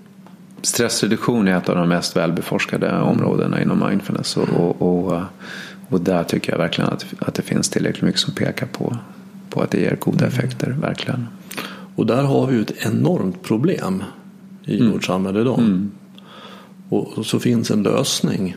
[0.62, 4.36] Stressreduktion är ett av de mest välbeforskade områdena inom mindfulness.
[4.36, 5.22] Och, och, och,
[5.88, 8.96] och där tycker jag verkligen att, att det finns tillräckligt mycket som pekar på,
[9.50, 11.26] på att det ger goda effekter, verkligen.
[11.96, 14.04] Och där har vi ju ett enormt problem
[14.64, 14.92] i Mm.
[14.92, 15.88] vårt samhälle idag.
[16.88, 18.56] Och, och så finns en lösning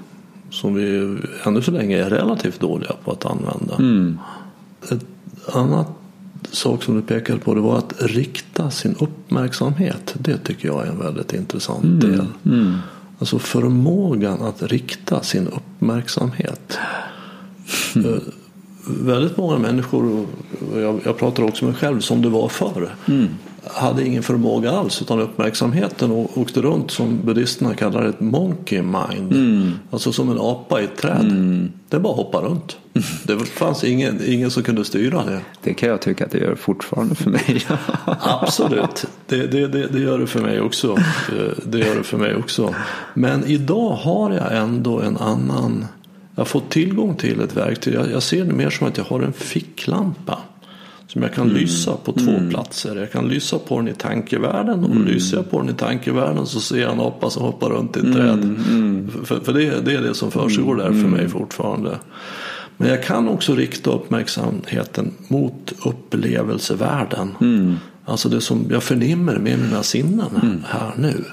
[0.50, 3.76] som vi ännu så länge är relativt dåliga på att använda.
[3.80, 4.18] Mm.
[4.92, 5.06] Ett
[5.54, 5.88] annat
[6.52, 10.16] sak som du pekade på det var att rikta sin uppmärksamhet.
[10.20, 12.26] Det tycker jag är en väldigt intressant del.
[12.46, 12.78] Mm.
[13.20, 16.78] Alltså förmågan att rikta sin uppmärksamhet.
[17.96, 18.22] Eh,
[18.88, 20.26] väldigt många människor,
[20.74, 22.96] och jag, jag pratar också med mig själv som det var förr,
[23.74, 29.34] hade ingen förmåga alls utan uppmärksamheten å- åkte runt som buddhisterna kallar ett monkey mind.
[29.92, 31.26] Alltså som en apa i ett träd.
[31.90, 32.78] Det bara hoppar runt.
[33.24, 35.40] Det fanns ingen, ingen som kunde styra det.
[35.64, 37.66] Det kan jag tycka att det gör fortfarande för mig.
[38.22, 40.92] Absolut, det, det, det, det gör det för mig också.
[40.92, 42.76] Eh, Det gör det för mig också.
[43.14, 45.86] Men idag har jag ändå en annan.
[46.42, 47.94] Jag har fått tillgång till ett verktyg.
[47.94, 50.38] Jag, jag ser det mer som att jag har en ficklampa.
[51.08, 52.96] Som jag kan lysa på två platser.
[52.96, 54.84] Jag kan lysa på den i tankevärlden.
[54.84, 57.98] Och lyser jag på den i tankevärlden så ser jag en apa som hoppar runt
[57.98, 58.56] i ett träd.
[59.24, 62.00] För, för det, det är det som försiggår där för mig fortfarande.
[62.78, 67.36] Men jag kan också rikta uppmärksamheten mot upplevelsevärlden.
[68.06, 71.24] Alltså det som jag förnimmer med mina sinnen här nu.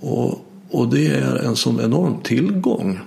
[0.00, 3.00] Och, och det är en sån enorm tillgång.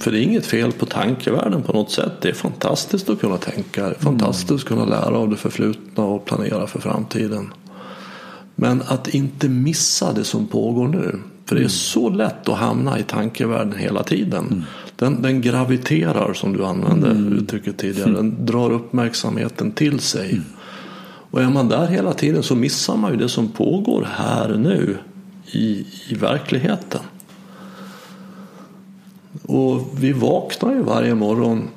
[0.00, 2.12] För det är inget fel på tankevärlden på något sätt.
[2.20, 3.82] Det är fantastiskt att kunna tänka.
[3.82, 7.52] Det är fantastiskt att kunna lära av det förflutna och planera för framtiden.
[8.54, 11.18] Men att inte missa det som pågår nu.
[11.46, 14.64] För det är så lätt att hamna i tankevärlden hela tiden.
[14.96, 18.10] Den, den graviterar som du använde uttrycket tidigare.
[18.10, 20.40] Den drar uppmärksamheten till sig.
[21.30, 24.96] Och är man där hela tiden så missar man ju det som pågår här nu
[25.56, 27.00] i, i verkligheten.
[29.42, 31.68] Och vi vaknar ju varje morgon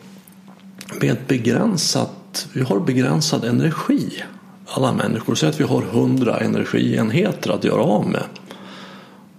[1.02, 4.24] med ett begränsat, vi har begränsad energi.
[4.66, 8.24] Alla människor säger att vi har hundra energienheter att göra av med.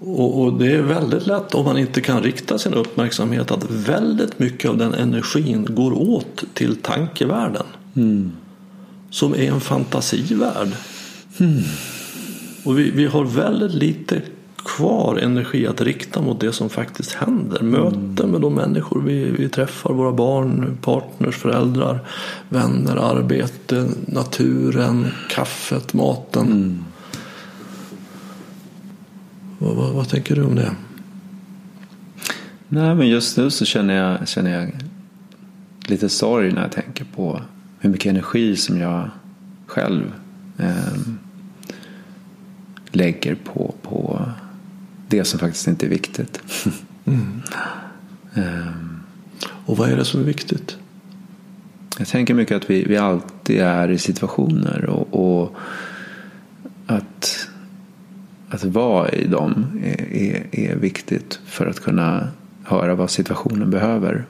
[0.01, 4.39] Och, och det är väldigt lätt om man inte kan rikta sin uppmärksamhet att väldigt
[4.39, 7.67] mycket av den energin går åt till tankevärlden.
[9.11, 10.69] Som är en fantasivärld.
[12.65, 14.23] Och vi, vi har väldigt lite
[14.65, 17.63] kvar energi att rikta mot det som faktiskt händer.
[17.63, 22.01] Möten med de människor vi, vi träffar, våra barn, partners, föräldrar,
[22.49, 26.85] vänner, arbete, naturen, kaffet, maten.
[29.59, 30.71] Vad, vad, vad tänker du om det?
[32.69, 34.71] Nej, men just nu så känner jag, känner jag
[35.87, 37.41] lite sorg när jag tänker på
[37.79, 39.11] hur mycket energi som jag
[39.67, 40.13] själv
[40.59, 40.99] eh,
[42.93, 44.23] lägger på, på
[45.09, 46.43] det som faktiskt inte är viktigt.
[48.35, 49.01] Ehm,
[49.67, 50.77] Och vad är det som är viktigt?
[52.01, 55.57] jag tänker mycket att vi, vi alltid är i situationer och, och
[56.87, 57.49] att,
[58.49, 62.29] att vara i dem är, är, är viktigt för att kunna
[62.65, 64.25] höra vad situationen behöver.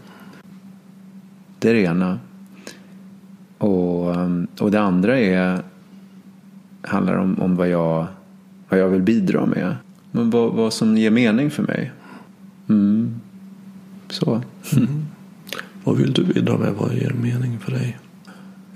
[1.58, 2.18] Det är det ena.
[3.58, 5.62] Och, um, och det andra är,
[6.82, 8.06] handlar om, om vad, jag,
[8.70, 9.76] vad jag vill bidra med.
[10.10, 11.92] Men vad, vad som ger mening för mig.
[12.68, 13.20] Mm.
[14.08, 14.42] Så.
[15.84, 16.72] Vad vill du bidra med?
[16.72, 17.98] Vad ger mening för dig?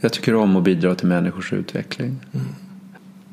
[0.00, 2.16] Jag tycker om att bidra till människors utveckling.
[2.32, 2.42] Jag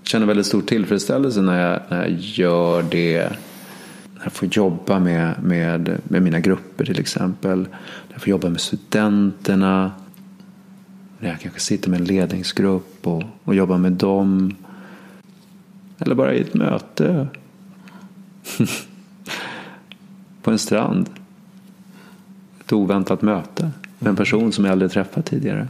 [0.04, 3.18] känner väldigt stor tillfredsställelse när jag, när jag gör det.
[4.16, 7.60] När jag får jobba med, med, med mina grupper till exempel.
[7.60, 9.92] När jag får jobba med studenterna.
[11.20, 14.54] När jag kanske sitter med en ledningsgrupp och, och jobbar med dem.
[16.02, 17.28] Eller bara i ett möte.
[20.42, 21.10] På en strand.
[22.60, 25.68] Ett oväntat möte med en person som jag aldrig träffat tidigare.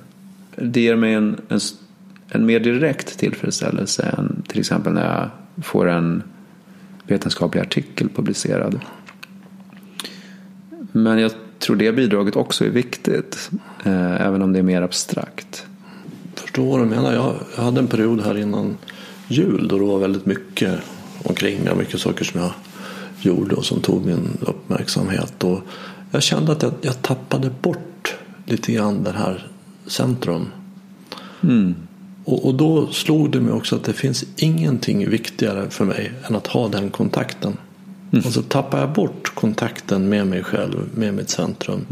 [0.55, 1.59] Det ger mig en, en,
[2.29, 5.29] en mer direkt tillfredsställelse än till exempel när jag
[5.65, 6.23] får en
[7.07, 8.79] vetenskaplig artikel publicerad.
[10.91, 13.49] Men jag tror det bidraget också är viktigt,
[13.83, 15.65] eh, även om det är mer abstrakt.
[16.35, 17.13] Förstår vad du menar.
[17.13, 18.77] Jag, jag hade en period här innan
[19.31, 20.79] jul då det var väldigt mycket
[21.23, 21.75] omkring mig.
[21.75, 22.51] Mycket saker som jag
[23.21, 25.43] gjorde och som tog min uppmärksamhet.
[25.43, 25.61] Och
[26.11, 28.15] jag kände att jag, jag tappade bort
[28.45, 29.47] lite grann det här
[29.85, 30.45] centrum.
[32.25, 36.35] Och, och då slog det mig också att det finns ingenting viktigare för mig än
[36.35, 37.57] att ha den kontakten.
[38.25, 41.85] Alltså tappar jag bort kontakten med mig själv, med mitt centrum.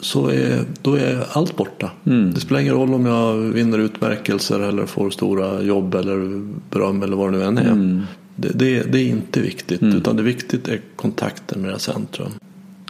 [0.00, 1.90] Så är, då är allt borta.
[2.34, 7.16] Det spelar ingen roll om jag vinner utmärkelser eller får stora jobb eller beröm eller
[7.16, 8.02] vad det nu än är.
[8.36, 9.82] Det, det, det är inte viktigt.
[9.82, 12.30] Utan det viktigt är kontakten med det här centrum.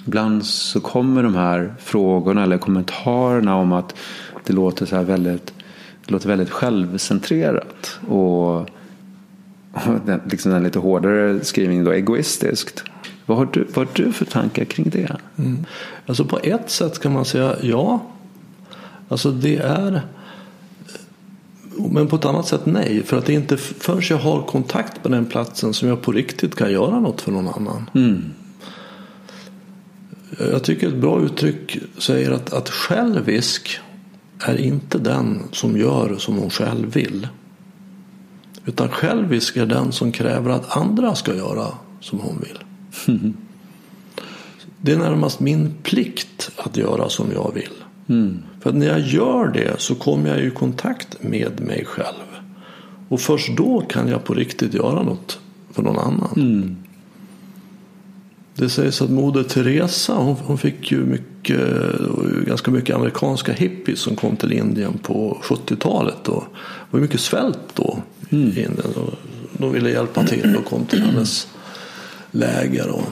[0.06, 3.94] ibland så kommer de här frågorna eller kommentarerna om att
[4.46, 5.54] det låter så här väldigt,
[6.06, 7.98] det låter väldigt självcentrerat.
[8.08, 8.68] Och
[10.06, 12.84] den, liksom den lite hårdare skrivningen då, egoistiskt.
[13.26, 15.16] Vad har du, vad har du för tankar kring det?
[15.38, 15.64] Mm.
[16.06, 18.02] Alltså på ett sätt kan man säga ja.
[19.08, 20.02] Alltså det är
[21.78, 23.02] men på ett annat sätt nej.
[23.02, 26.12] För att det är inte förrän jag har kontakt med den platsen som jag på
[26.12, 27.90] riktigt kan göra något för någon annan.
[27.94, 28.24] Mm.
[30.38, 33.80] Jag tycker ett bra uttryck säger att, att självisk
[34.40, 37.28] är inte den som gör som hon själv vill.
[38.66, 41.66] Utan självisk är den som kräver att andra ska göra
[42.00, 42.58] som hon vill.
[43.08, 43.36] Mm.
[44.80, 47.72] Det är närmast min plikt att göra som jag vill.
[48.08, 48.42] Mm.
[48.60, 52.24] För när jag gör det så kommer jag i kontakt med mig själv.
[53.08, 55.38] Och först då kan jag på riktigt göra något
[55.72, 56.32] för någon annan.
[56.36, 56.76] Mm.
[58.54, 61.60] Det sägs att Moder Teresa hon, hon, fick ju mycket,
[62.46, 66.24] ganska mycket amerikanska hippies som kom till Indien på 70-talet.
[66.24, 66.32] Det
[66.90, 67.98] var mycket svält då
[68.30, 68.48] mm.
[68.48, 68.94] i Indien.
[69.58, 71.48] De ville hjälpa till och kom till hennes
[72.36, 72.88] läger.
[72.88, 73.08] Och,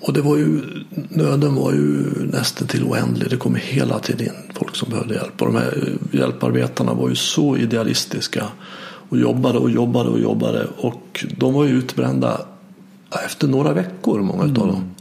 [0.00, 0.60] och det var ju,
[1.08, 3.30] nöden var ju nästan till oändlig.
[3.30, 5.42] Det kom hela tiden in folk som behövde hjälp.
[5.42, 8.44] Och de här hjälparbetarna var ju så idealistiska.
[9.08, 10.66] Och jobbade och jobbade och jobbade.
[10.76, 12.40] Och de var ju utbrända
[13.24, 14.62] efter några veckor, många mm.
[14.62, 14.94] av dem.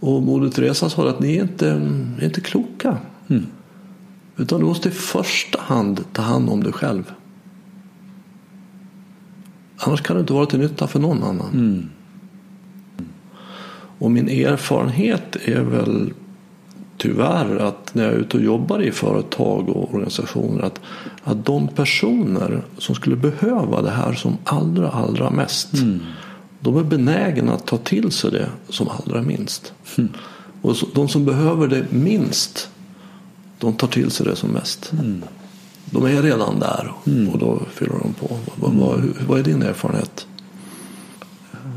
[0.00, 1.68] Och Moder Teresa sa att ni är inte,
[2.20, 2.96] är inte kloka.
[3.28, 3.46] Mm.
[4.36, 7.12] Utan du måste i första hand ta hand om dig själv.
[9.84, 11.50] Annars kan du inte vara till nytta för någon annan.
[11.52, 11.88] Mm.
[13.98, 16.12] Och min erfarenhet är väl
[16.96, 20.80] tyvärr att när jag är ute och jobbar i företag och organisationer att,
[21.24, 26.00] att de personer som skulle behöva det här som allra, allra mest mm.
[26.60, 29.72] de är benägna att ta till sig det som allra minst.
[29.98, 30.10] Mm.
[30.62, 32.70] Och de som behöver det minst
[33.58, 34.92] de tar till sig det som mest.
[34.92, 35.22] Mm.
[35.92, 37.28] De är redan där Mm.
[37.28, 38.38] och då fyller de på.
[38.54, 40.26] Vad, vad, vad är din erfarenhet?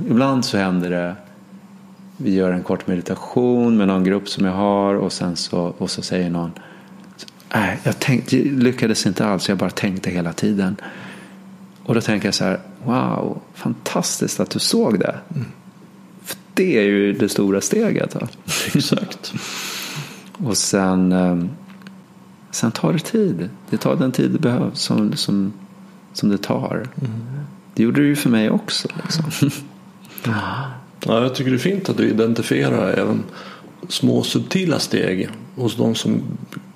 [0.10, 1.16] Ibland så händer det
[2.18, 5.92] vi gör en kort meditation med någon grupp som jag har och sen så, och
[5.92, 6.52] så säger någon
[7.54, 9.50] Nej, jag tänkte, lyckades inte alls.
[9.50, 10.76] Jag bara tänkte hela tiden.
[11.84, 15.16] Och då tänker jag så här, wow, fantastiskt att du såg det.
[15.36, 15.46] Mm.
[16.24, 18.16] För det är ju det stora steget.
[18.74, 19.34] Exakt.
[20.38, 21.50] och sen, ehm,
[22.56, 23.50] sen tar det tid.
[23.70, 25.54] Det tar den tid det behövs som, som,
[26.14, 26.88] som det tar.
[27.02, 27.12] Mm.
[27.74, 28.88] Det gjorde det ju för mig också.
[29.04, 29.50] Liksom.
[30.26, 33.24] Ja, jag tycker det är fint att du identifierar även
[33.90, 36.22] små subtila steg hos de som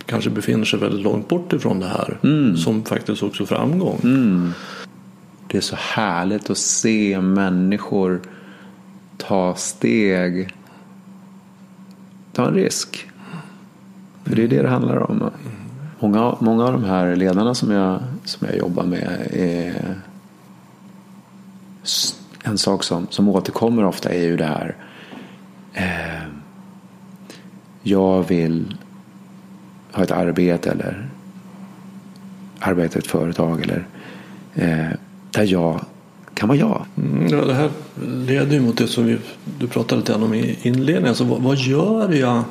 [0.06, 2.20] kanske befinner sig väldigt långt bort ifrån det här.
[2.24, 2.58] Mm.
[2.58, 4.00] Som faktiskt också framgång.
[4.04, 4.52] Mm.
[5.48, 8.22] Det är så härligt att se människor
[9.18, 10.50] ta steg.
[12.34, 13.08] Ta en risk.
[14.24, 15.32] För det är det det handlar om.
[16.00, 19.96] Många, många av de här ledarna som jag, som jag jobbar med är
[22.44, 24.76] en sak som, som återkommer ofta är ju det här.
[25.74, 26.24] Eh,
[27.84, 28.78] jag vill
[29.92, 31.10] ha ett arbete eller
[32.60, 33.88] arbeta i ett företag eller
[34.56, 34.98] eh,
[35.32, 35.86] där jag
[36.34, 36.86] kan vara jag.
[36.98, 37.70] Mm, ja, det här
[38.06, 39.18] leder ju mot det som vi,
[39.60, 41.10] du pratade lite om i inledningen.
[41.10, 42.44] Alltså, vad, vad gör jag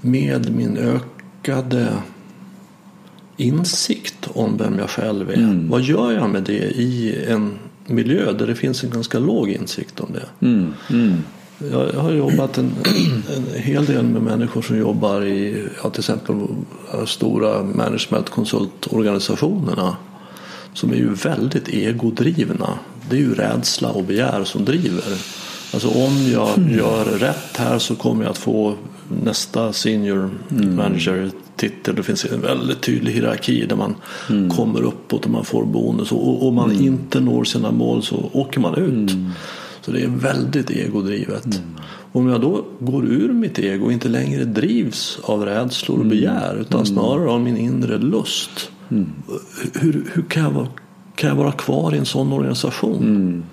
[0.00, 1.88] med min ökade
[3.38, 5.34] insikt om vem jag själv är?
[5.34, 5.68] Mm.
[5.68, 10.00] Vad gör jag med det i en miljö där det finns en ganska låg insikt
[10.00, 10.24] om det?
[10.46, 11.14] Mm, mm,
[11.70, 12.70] Jag har jobbat en,
[13.36, 16.36] en hel del med människor som jobbar i ja, till exempel
[17.06, 19.96] stora managementkonsultorganisationerna
[20.74, 22.78] som är ju väldigt egodrivna.
[23.10, 25.18] Det är ju rädsla och begär som driver.
[25.72, 28.74] Alltså om jag gör rätt här så kommer jag att få
[29.24, 31.94] nästa senior manager titel.
[31.94, 33.94] Det finns en väldigt tydlig hierarki där man
[34.56, 36.12] kommer uppåt och man får bonus.
[36.12, 39.10] Och om man inte når sina mål så åker man ut.
[39.80, 41.62] Så det är väldigt egodrivet.
[42.12, 46.56] Om jag då går ur mitt ego och inte längre drivs av rädslor och begär
[46.60, 48.70] utan snarare av min inre lust.
[49.74, 50.68] Hur, hur kan, jag vara,
[51.14, 53.44] kan jag vara kvar i en sån organisation?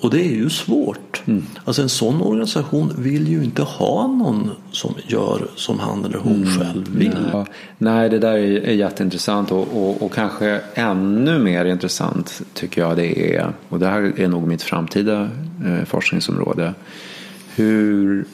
[0.00, 1.22] Och det är ju svårt.
[1.64, 6.46] Alltså en sån organisation vill ju inte ha någon som gör som han eller hon
[6.46, 7.16] själv vill.
[7.32, 7.46] Ja,
[7.78, 12.96] nej, det där är, är jätteintressant och, och, och kanske ännu mer intressant tycker jag
[12.96, 15.30] det är, och det här är nog mitt framtida
[15.66, 16.74] eh, forskningsområde,
[17.54, 18.24] hur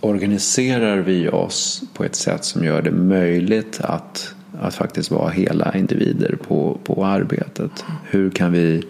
[0.00, 5.74] organiserar vi oss på ett sätt som gör det möjligt att, att faktiskt vara hela
[5.74, 7.84] individer på, på arbetet?
[8.04, 8.82] Hur kan vi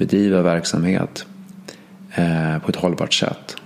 [0.00, 1.26] bedriva verksamhet
[2.14, 3.56] eh, på ett hållbart sätt.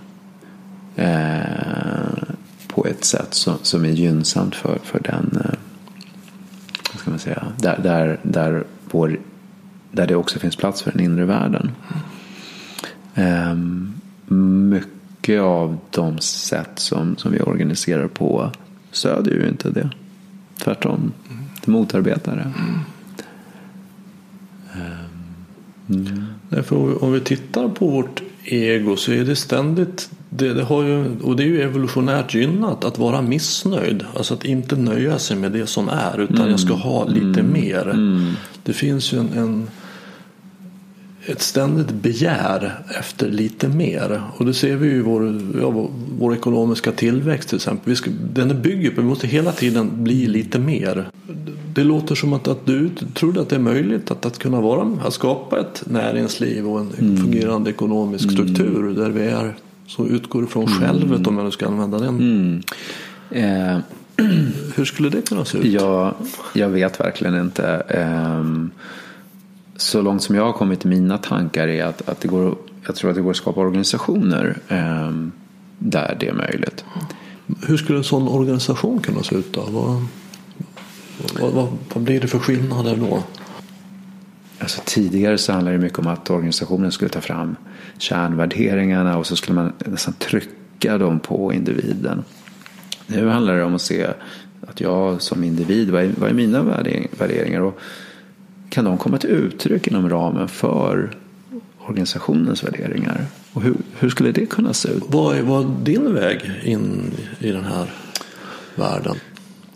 [0.95, 2.23] Eh,
[2.67, 5.57] på ett sätt som, som är gynnsamt för, för den, eh,
[6.91, 9.17] vad ska man säga, där, där, där, vår,
[9.91, 11.71] där det också finns plats för den inre världen.
[13.15, 13.55] Eh,
[14.35, 18.51] mycket av de sätt som, som vi organiserar på
[18.91, 19.89] stödjer ju inte det.
[20.57, 21.11] Tvärtom,
[21.65, 22.41] det motarbetar det.
[22.41, 22.79] Mm.
[26.49, 31.19] Därför om vi tittar på vårt ego så är det ständigt det, det, har ju,
[31.21, 34.05] och det är ju evolutionärt gynnat att vara missnöjd.
[34.15, 36.49] Alltså att inte nöja sig med det som är utan mm.
[36.49, 37.53] jag ska ha lite mm.
[37.53, 37.89] mer.
[37.89, 38.33] Mm.
[38.63, 39.67] Det finns ju en, en,
[41.27, 44.21] ett ständigt begär efter lite mer.
[44.37, 47.89] Och det ser vi ju i vår, ja, vår ekonomiska tillväxt till exempel.
[47.89, 51.07] Vi ska, den bygger på att vi måste hela tiden bli lite mer.
[51.73, 54.97] Det låter som att, att du tror att det är möjligt att, att kunna vara,
[55.05, 57.17] att skapa ett näringsliv och en mm.
[57.17, 58.95] fungerande ekonomisk struktur mm.
[58.95, 59.55] där vi är
[59.87, 60.79] så utgår ifrån mm.
[60.79, 62.19] självet om jag nu ska använda den.
[62.19, 62.61] Mm.
[63.29, 63.77] Eh.
[64.75, 65.65] Hur skulle det kunna se ut?
[65.65, 66.13] Jag,
[66.53, 67.83] jag vet verkligen inte.
[67.87, 68.43] Eh,
[69.75, 72.55] så långt som jag har kommit i mina tankar är att, att det går,
[72.85, 75.11] jag tror att det går att skapa organisationer eh,
[75.79, 76.85] där det är möjligt.
[77.67, 79.61] Hur skulle en sån organisation kunna se ut då?
[79.61, 80.05] Vad,
[81.39, 83.23] vad, vad, vad blir det för skillnader då?
[84.59, 87.55] Alltså tidigare så handlade det mycket om att organisationen skulle ta fram
[87.97, 92.23] kärnvärderingarna och så skulle man nästan trycka dem på individen.
[93.07, 94.07] Nu handlar det om att se
[94.67, 96.63] att jag som individ, vad är, vad är mina
[97.17, 97.79] värderingar och
[98.69, 101.11] kan de komma till uttryck inom ramen för
[101.87, 103.25] organisationens värderingar?
[103.53, 105.03] Och hur, hur skulle det kunna se ut?
[105.07, 107.89] Vad är vad din väg in i den här
[108.75, 109.15] världen?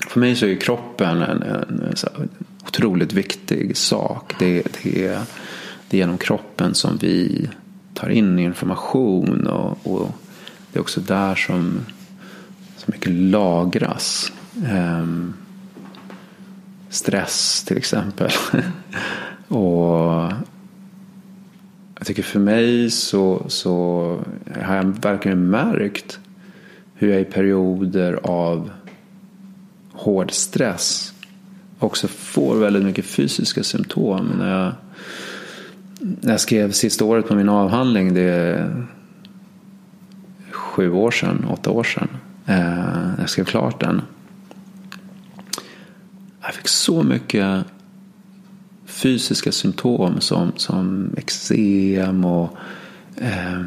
[0.07, 1.83] För mig så är kroppen en, en,
[2.17, 2.29] en
[2.67, 4.35] otroligt viktig sak.
[4.39, 5.21] Det, det, är,
[5.89, 7.49] det är genom kroppen som vi
[7.93, 10.11] tar in information och, och
[10.71, 11.79] det är också där som
[12.77, 14.31] så mycket lagras.
[14.73, 15.33] Um,
[16.89, 18.31] stress till exempel.
[19.47, 20.31] och
[21.97, 24.17] jag tycker för mig så, så
[24.61, 26.19] har jag verkligen märkt
[26.93, 28.69] hur jag i perioder av
[29.91, 31.13] hård stress
[31.79, 34.31] också får väldigt mycket fysiska symptom.
[34.39, 34.73] När jag,
[35.99, 38.85] när jag skrev sista året på min avhandling, det är
[40.51, 42.07] sju år sedan, åtta år sedan,
[42.45, 44.01] eh, jag skrev klart den.
[46.49, 47.65] Jag fick så mycket
[48.85, 52.57] fysiska symptom som, som eksem och
[53.15, 53.63] eh,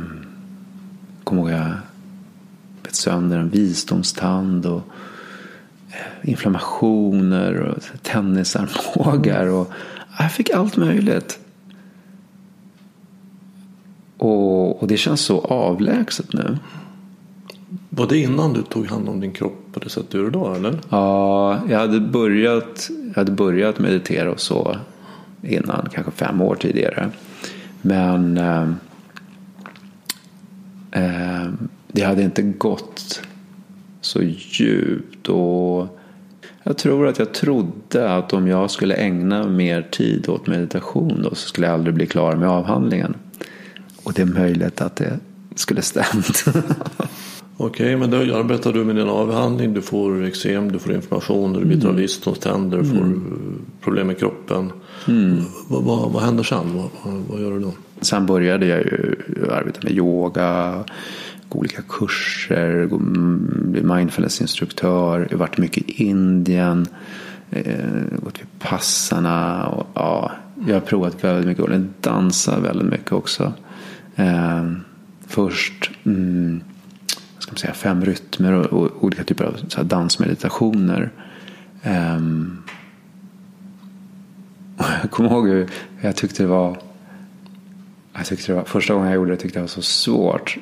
[1.25, 1.73] kommer ihåg jag
[2.83, 4.83] bet sönder en visdomstand och
[5.91, 9.47] eh, inflammationer och tennisarmbågar.
[9.47, 9.73] Och
[10.19, 11.39] jag fick allt möjligt.
[14.17, 16.59] Och, och, det känns så avlägset nu.
[17.95, 20.57] Var det innan du tog hand om din kropp på det sätt du gör idag
[20.57, 20.81] eller?
[20.89, 24.77] Ja, jag hade börjat, jag hade börjat meditera och så
[25.43, 27.11] innan, kanske fem år tidigare.
[27.83, 28.69] Men eh,
[30.91, 31.51] eh,
[31.89, 33.23] det hade inte gått
[34.01, 35.29] så djupt.
[35.29, 35.99] Och
[36.63, 41.31] jag tror att jag trodde att om jag skulle ägna mer tid åt meditation då
[41.31, 43.15] så skulle jag aldrig bli klar med avhandlingen.
[44.03, 45.19] Och det är möjligt att det
[45.55, 46.45] skulle stämt.
[47.63, 49.75] Okej, men då arbetar du med din avhandling.
[49.75, 52.03] Du får eksem, du får information, du biter av mm.
[52.03, 53.61] visdomständer, du får mm.
[53.81, 54.73] problem med kroppen.
[55.09, 55.41] Mm.
[55.69, 56.77] Vad, vad, vad, händer sen?
[56.77, 56.91] Vad,
[57.29, 57.73] vad, gör du då?
[58.01, 59.17] Sen började jag ju
[59.51, 60.85] arbeta med yoga
[61.49, 62.89] gå olika kurser,
[63.71, 65.21] bli mindfulnessinstruktör.
[65.21, 66.87] Jag har varit mycket i Indien,
[67.51, 67.65] eh,
[68.23, 69.67] gått vid passarna.
[69.67, 70.33] Och, ja,
[70.67, 73.53] jag har provat väldigt mycket och dansar väldigt mycket också.
[74.17, 74.73] Eh,
[75.27, 76.61] först mm,
[77.57, 81.11] ska man säga, fem rytmer och, och olika typer av dansmeditationer.
[81.83, 82.21] Eh,
[85.03, 86.79] jag kommer ihåg hur jag tyckte det var
[88.15, 90.59] jag tyckte det var, första gången jag gjorde det tyckte jag var så svårt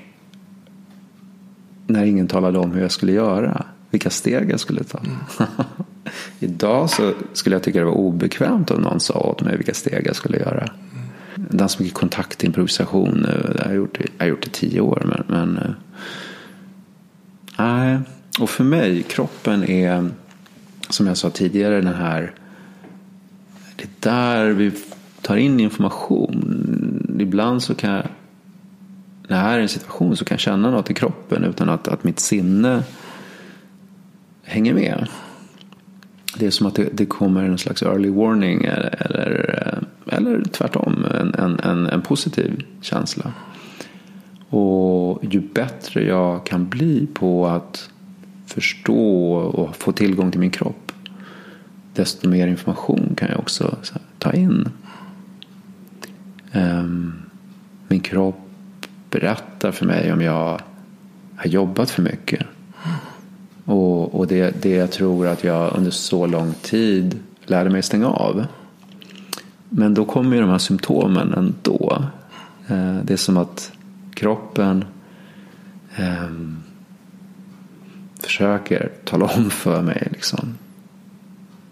[1.86, 3.66] när ingen talade om hur jag skulle göra.
[3.90, 4.98] Vilka steg jag skulle ta.
[4.98, 5.16] Mm.
[6.40, 10.06] Idag så skulle jag tycka det var obekvämt om någon sa åt mig vilka steg
[10.06, 10.62] jag skulle göra.
[10.62, 11.48] Mm.
[11.50, 13.54] Dans mycket kontaktimprovisation nu.
[13.58, 15.02] Jag har gjort det, jag har gjort det tio år.
[15.04, 15.74] Men, men
[17.60, 17.98] nej.
[18.40, 20.10] Och för mig, kroppen är
[20.88, 22.32] som jag sa tidigare den här.
[23.76, 24.72] Det är där vi
[25.22, 27.16] tar in information.
[27.20, 28.06] Ibland så kan jag
[29.30, 31.88] när jag är i en situation så kan jag känna något i kroppen utan att,
[31.88, 32.82] att mitt sinne
[34.42, 35.08] hänger med.
[36.38, 40.44] Det är som att det, det kommer en slags early warning eller, eller, eh, eller
[40.44, 43.32] tvärtom en, en, en, en positiv känsla.
[44.50, 47.90] Och ju bättre jag kan bli på att
[48.46, 50.90] förstå och få tillgång till min kropp
[51.94, 53.76] desto mer information kan jag också
[54.18, 54.68] ta in.
[56.52, 57.12] Ehm,
[57.88, 58.40] min kropp
[59.10, 60.60] berättar för mig om jag
[61.36, 62.46] har jobbat för mycket.
[63.64, 68.08] Och, och det, det jag tror att jag under så lång tid lärde mig stänga
[68.08, 68.46] av.
[69.68, 72.04] Men då kommer ju de här symptomen ändå.
[72.68, 73.72] Ehm, det är som att
[74.20, 74.84] kroppen
[75.96, 76.30] eh,
[78.22, 80.08] försöker tala om för mig.
[80.10, 80.58] Liksom.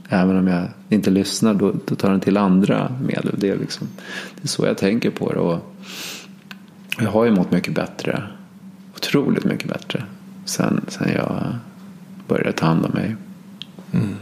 [0.09, 3.35] Även om jag inte lyssnar då, då tar den till andra medel.
[3.39, 3.89] Det är, liksom,
[4.35, 5.39] det är så jag tänker på det.
[5.39, 5.75] Och
[6.99, 8.23] jag har ju mått mycket bättre.
[8.97, 10.05] Otroligt mycket bättre.
[10.45, 11.55] Sen, sen jag
[12.29, 13.17] började ta hand om mig.
[13.93, 14.15] Mm.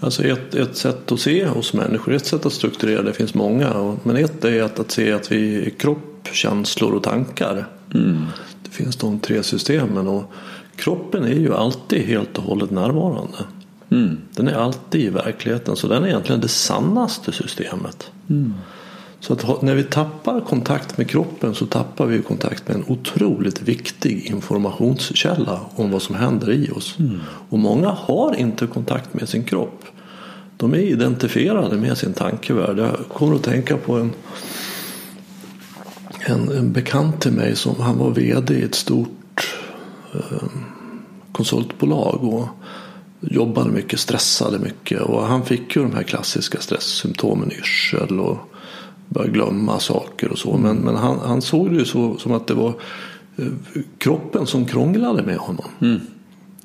[0.00, 3.96] Alltså ett, ett sätt att se hos människor, ett sätt att strukturera, det finns många.
[4.02, 7.66] Men ett är att, att se att vi är kropp, känslor och tankar.
[7.94, 8.24] Mm.
[8.62, 10.08] Det finns de tre systemen.
[10.08, 10.32] Och
[10.76, 13.38] kroppen är ju alltid helt och hållet närvarande.
[13.90, 14.18] Mm.
[14.34, 15.76] Den är alltid i verkligheten.
[15.76, 18.10] Så den är egentligen det sannaste systemet.
[18.30, 18.54] Mm.
[19.20, 23.62] Så att när vi tappar kontakt med kroppen så tappar vi kontakt med en otroligt
[23.62, 26.98] viktig informationskälla om vad som händer i oss.
[26.98, 27.20] Mm.
[27.48, 29.84] Och många har inte kontakt med sin kropp.
[30.56, 32.78] De är identifierade med sin tankevärld.
[32.78, 34.12] Jag kommer att tänka på en,
[36.28, 39.56] en, en bekant till mig som han var vd i ett stort
[40.14, 40.48] eh,
[41.32, 42.24] konsultbolag.
[42.24, 42.48] Och
[43.20, 48.38] jobbade mycket, stressade mycket och han fick ju de här klassiska stresssymptomen, yrsel och
[49.08, 50.56] börja glömma saker och så.
[50.56, 52.74] Men, men han, han såg det ju så som att det var
[53.36, 53.46] eh,
[53.98, 55.66] kroppen som krånglade med honom.
[55.80, 56.00] Mm.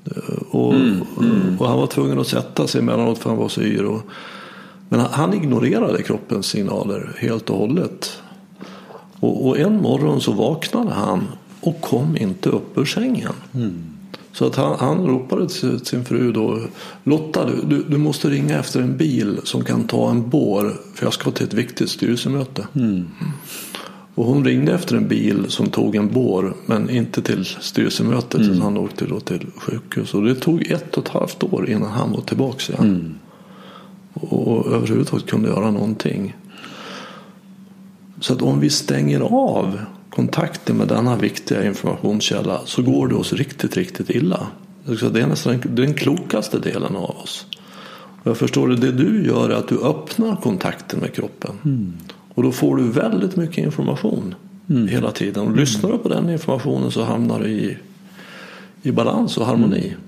[0.05, 1.59] Eh, och, mm, mm.
[1.59, 3.85] och, han var tvungen att sätta sig emellanåt för han var så yr.
[3.85, 4.01] Och,
[4.89, 8.21] men han, han ignorerade kroppens signaler helt och hållet.
[9.21, 11.27] Och, och, en morgon så vaknade han
[11.61, 13.33] och kom inte upp ur sängen.
[13.53, 13.83] Mm.
[14.33, 16.59] Så att han, han ropade till sin fru då.
[17.03, 20.73] Lotta du, du måste ringa efter en bil som kan ta en bår.
[20.93, 22.67] För jag ska till ett viktigt styrelsemöte.
[22.75, 23.07] Mm.
[24.15, 26.53] Och hon ringde efter en bil som tog en bår.
[26.65, 28.41] Men inte till styrelsemötet.
[28.41, 28.57] Mm.
[28.57, 30.13] Så han åkte då till sjukhus.
[30.13, 32.85] Och det tog ett och ett halvt år innan han var tillbaka igen.
[32.85, 33.15] Mm.
[34.13, 36.35] Och, och överhuvudtaget kunde göra någonting.
[38.21, 43.33] Så att om vi stänger av kontakten med denna viktiga informationskälla så går det oss
[43.33, 44.47] riktigt, riktigt illa.
[44.85, 47.45] Det är nästan den klokaste delen av oss.
[48.23, 51.51] Jag förstår det, det du gör är att du öppnar kontakten med kroppen.
[51.65, 51.93] Mm.
[52.33, 54.35] Och då får du väldigt mycket information
[54.69, 54.87] mm.
[54.87, 55.47] hela tiden.
[55.47, 57.77] Och lyssnar du på den informationen så hamnar du i,
[58.81, 59.87] i balans och harmoni.
[59.87, 59.99] Mm.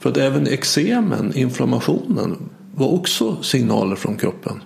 [0.00, 2.36] För att även eksemen, inflammationen,
[2.74, 4.60] var också signaler från kroppen.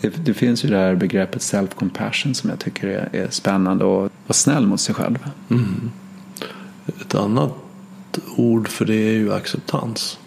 [0.00, 4.00] Det, det, finns ju det här begreppet self-compassion som jag tycker är, är spännande och
[4.00, 5.18] vara snäll mot sig själv.
[5.50, 5.90] Mm.
[7.00, 7.52] Ett annat
[8.36, 10.18] ord för det är ju acceptans.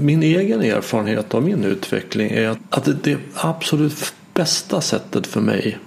[0.00, 5.78] Min egen erfarenhet av min utveckling är att, att det, absolut bästa sättet för mig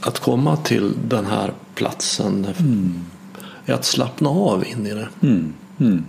[0.00, 3.04] att komma till den här platsen mm.
[3.66, 5.08] är att slappna av in i det.
[5.22, 5.52] Mm.
[5.80, 6.04] Mm.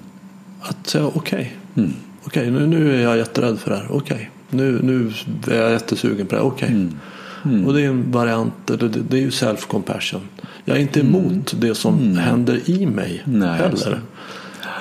[0.61, 1.83] Att säga okej, okay.
[1.83, 1.93] Mm.
[2.25, 3.87] okay, nu, nu är jag jätterädd för det här.
[3.91, 4.27] Okej, okay.
[4.53, 5.11] Nu, nu
[5.53, 6.41] är jag jättesugen på det.
[6.41, 6.65] Okej.
[6.65, 6.81] Okay.
[6.81, 6.99] Mm.
[7.45, 7.67] Mm.
[7.67, 10.21] Och det är en variant, det, det är ju self-compassion.
[10.65, 11.15] Jag är inte mm.
[11.15, 12.17] emot det som mm.
[12.17, 13.69] händer i mig Nej, heller.
[13.69, 13.97] Alltså.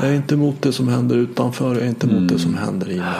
[0.00, 1.74] Jag är inte emot det som händer utanför.
[1.74, 2.38] Jag är inte emot det mm.
[2.38, 3.14] som händer i mig.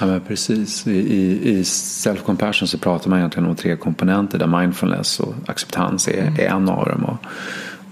[0.00, 0.86] Ja, men precis.
[0.86, 6.08] I, i, i self-compassion så pratar man egentligen om tre komponenter där mindfulness och acceptans
[6.08, 6.34] är, mm.
[6.34, 7.04] är en av dem.
[7.04, 7.16] Och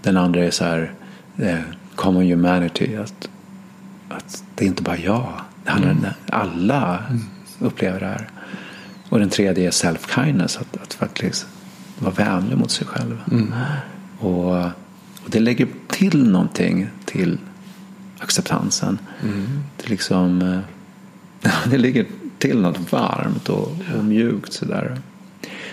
[0.02, 0.92] den andra är så här
[1.36, 1.58] eh,
[1.94, 2.96] common humanity.
[2.96, 3.28] Att,
[4.08, 5.32] att det är inte bara jag.
[5.64, 6.04] Det handlar mm.
[6.26, 6.98] alla
[7.62, 8.28] upplever det här.
[9.08, 11.46] Och den tredje är self-kindness, att, att faktiskt
[11.98, 13.20] vara vänlig mot sig själv.
[13.30, 13.52] Mm.
[14.18, 14.54] Och,
[15.24, 17.38] och, det lägger till någonting till
[18.18, 18.98] acceptansen.
[19.22, 19.62] Mm.
[19.76, 20.42] Det, liksom,
[21.42, 22.06] eh, det lägger
[22.38, 24.98] till något varmt och, och mjukt sådär.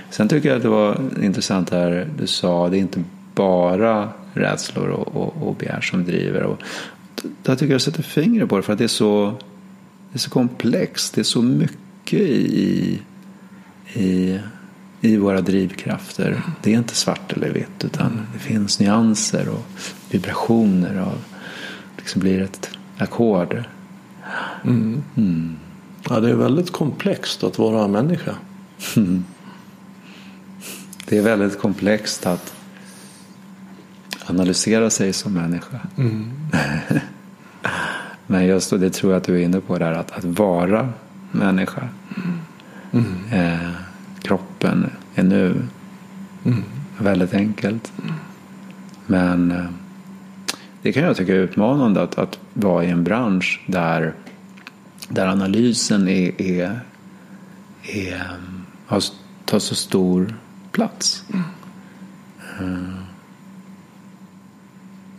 [0.09, 3.03] Sen tycker jag att det var intressant här du sa, det är inte
[3.35, 6.43] bara rädslor och, och, och begär som driver.
[6.43, 6.59] Och,
[7.43, 9.33] jag tycker jag sätter fingret på det för att det är så
[10.11, 11.13] det är så komplext.
[11.13, 13.01] Det är så mycket i,
[13.93, 14.39] i,
[15.01, 16.41] i våra drivkrafter.
[16.61, 19.65] Det är inte svart eller vitt utan det finns nyanser och
[20.09, 21.17] vibrationer av
[21.97, 23.63] liksom blir ett ackord.
[24.63, 25.03] Mm.
[25.17, 25.55] Mm.
[26.09, 28.35] Ja, det är väldigt komplext att vara människa.
[28.95, 29.25] Mm.
[31.05, 32.53] Det är väldigt komplext att
[34.25, 35.79] analysera sig som människa.
[38.29, 38.41] Mm.
[38.41, 40.89] Men just det tror jag att du är inne på där, att, att vara
[41.31, 41.89] människa.
[42.91, 43.05] Mm.
[43.31, 43.71] Eh,
[44.21, 45.61] kroppen är nu.
[46.45, 46.63] Mm.
[46.97, 47.91] väldigt enkelt.
[49.05, 49.65] Men eh,
[50.81, 54.13] det kan jag tycka är utmanande att, att vara i en bransch där,
[55.09, 56.79] där analysen är, är,
[57.83, 58.23] är,
[58.85, 59.03] har,
[59.45, 60.35] tar så stor
[60.71, 61.23] plats.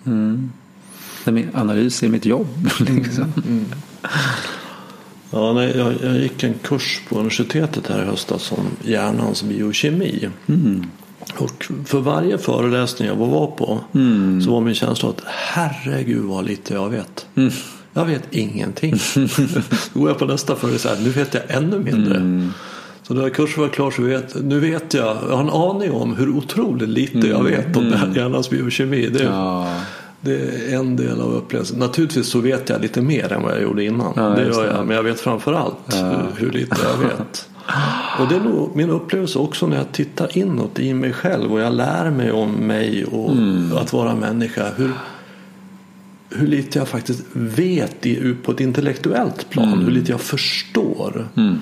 [0.05, 0.51] Mm.
[1.25, 1.49] Mm.
[1.55, 2.71] Analys är mitt jobb.
[2.79, 3.33] Liksom.
[3.47, 3.65] Mm.
[5.31, 10.29] Ja, nej, jag, jag, gick en kurs på universitetet här i höstas om hjärnans biokemi.
[10.47, 10.87] Mm.
[11.37, 14.43] Och för varje föreläsning jag var på mm.
[14.43, 17.27] så var min känsla att herregud vad lite jag vet.
[17.35, 17.53] Mm.
[17.93, 18.99] Jag vet ingenting.
[18.99, 19.21] så
[19.93, 22.17] går jag på nästa föreläsning nu vet jag ännu mindre.
[22.17, 22.53] Mm.
[23.03, 26.17] Så när kursen var klar så vet nu vet jag, jag har en aning om
[26.17, 27.45] hur otroligt lite jag mm.
[27.45, 28.15] vet om mm.
[28.15, 29.09] hjärnans biokemi.
[29.09, 29.75] Det, ja.
[30.21, 31.79] Det är en del av upplevelsen.
[31.79, 34.13] Naturligtvis så vet jag lite mer än vad jag gjorde innan.
[34.17, 34.87] Ja, det gör jag.
[34.87, 35.97] Men jag vet framför allt ja.
[35.97, 37.49] hur, hur lite jag vet.
[38.19, 41.61] Och det är nog min upplevelse också när jag tittar inåt i mig själv och
[41.61, 43.77] jag lär mig om mig och mm.
[43.77, 44.71] att vara människa.
[44.77, 44.93] Hur,
[46.31, 49.69] hur lite jag faktiskt vet i, på ett intellektuellt plan.
[49.69, 49.85] Mm.
[49.85, 51.29] Hur lite jag förstår.
[51.37, 51.59] Mm.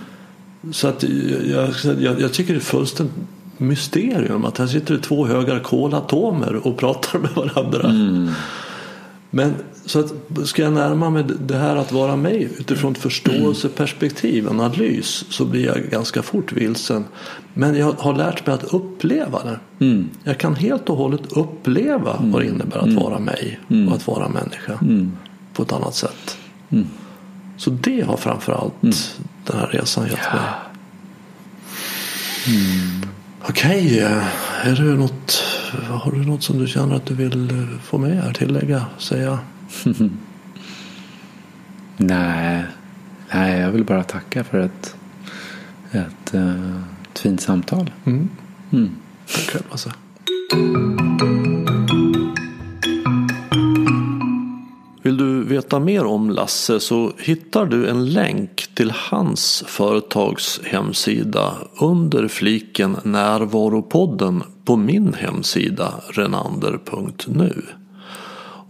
[0.72, 1.04] Så att
[1.52, 1.68] jag,
[2.00, 3.14] jag, jag tycker det är fullständigt
[3.58, 7.88] mysterium att här sitter det två högar kolatomer och pratar med varandra.
[7.88, 8.30] Mm.
[9.30, 9.54] Men
[9.86, 10.12] så att
[10.44, 15.66] ska jag närma mig det här att vara mig utifrån ett förståelseperspektiv, analys, så blir
[15.66, 17.04] jag ganska fort vilsen.
[17.54, 19.84] Men jag har lärt mig att uppleva det.
[19.84, 20.08] Mm.
[20.24, 22.32] Jag kan helt och hållet uppleva mm.
[22.32, 22.96] vad det innebär att mm.
[22.96, 23.88] vara mig mm.
[23.88, 25.12] och att vara människa mm.
[25.52, 26.38] på ett annat sätt.
[27.56, 28.94] Så det har framförallt mm.
[29.46, 30.42] den här resan gett mig.
[33.48, 33.98] Okej, okay.
[34.62, 35.42] är det något,
[35.88, 39.38] har du något som du känner att du vill få med här, tillägga, säga?
[41.96, 42.64] nej,
[43.34, 44.96] nej, jag vill bara tacka för ett,
[45.92, 47.90] ett, ett fint samtal.
[48.04, 48.28] Mm.
[48.72, 48.90] Mm.
[49.26, 49.90] Tack själv alltså.
[55.48, 62.96] Veta mer om Lasse så hittar du en länk till hans företags hemsida under fliken
[63.02, 67.62] Närvaropodden på min hemsida renander.nu.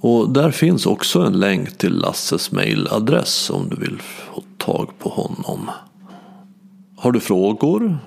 [0.00, 5.08] Och där finns också en länk till Lasses mailadress om du vill få tag på
[5.08, 5.70] honom.
[6.96, 7.98] Har du frågor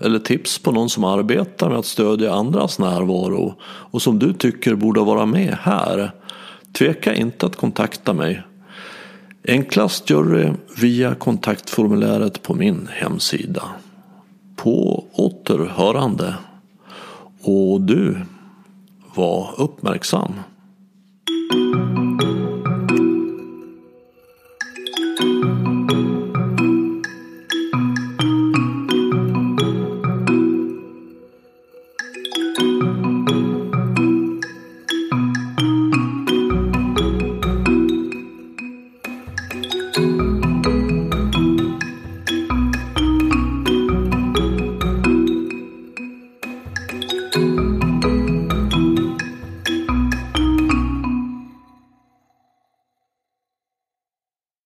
[0.00, 4.74] eller tips på någon som arbetar med att stödja andras närvaro och som du tycker
[4.74, 6.12] borde vara med här?
[6.78, 8.42] Tveka inte att kontakta mig.
[9.48, 13.62] Enklast gör det via kontaktformuläret på min hemsida.
[14.56, 16.34] På återhörande.
[17.42, 18.18] Och du,
[19.14, 20.32] var uppmärksam.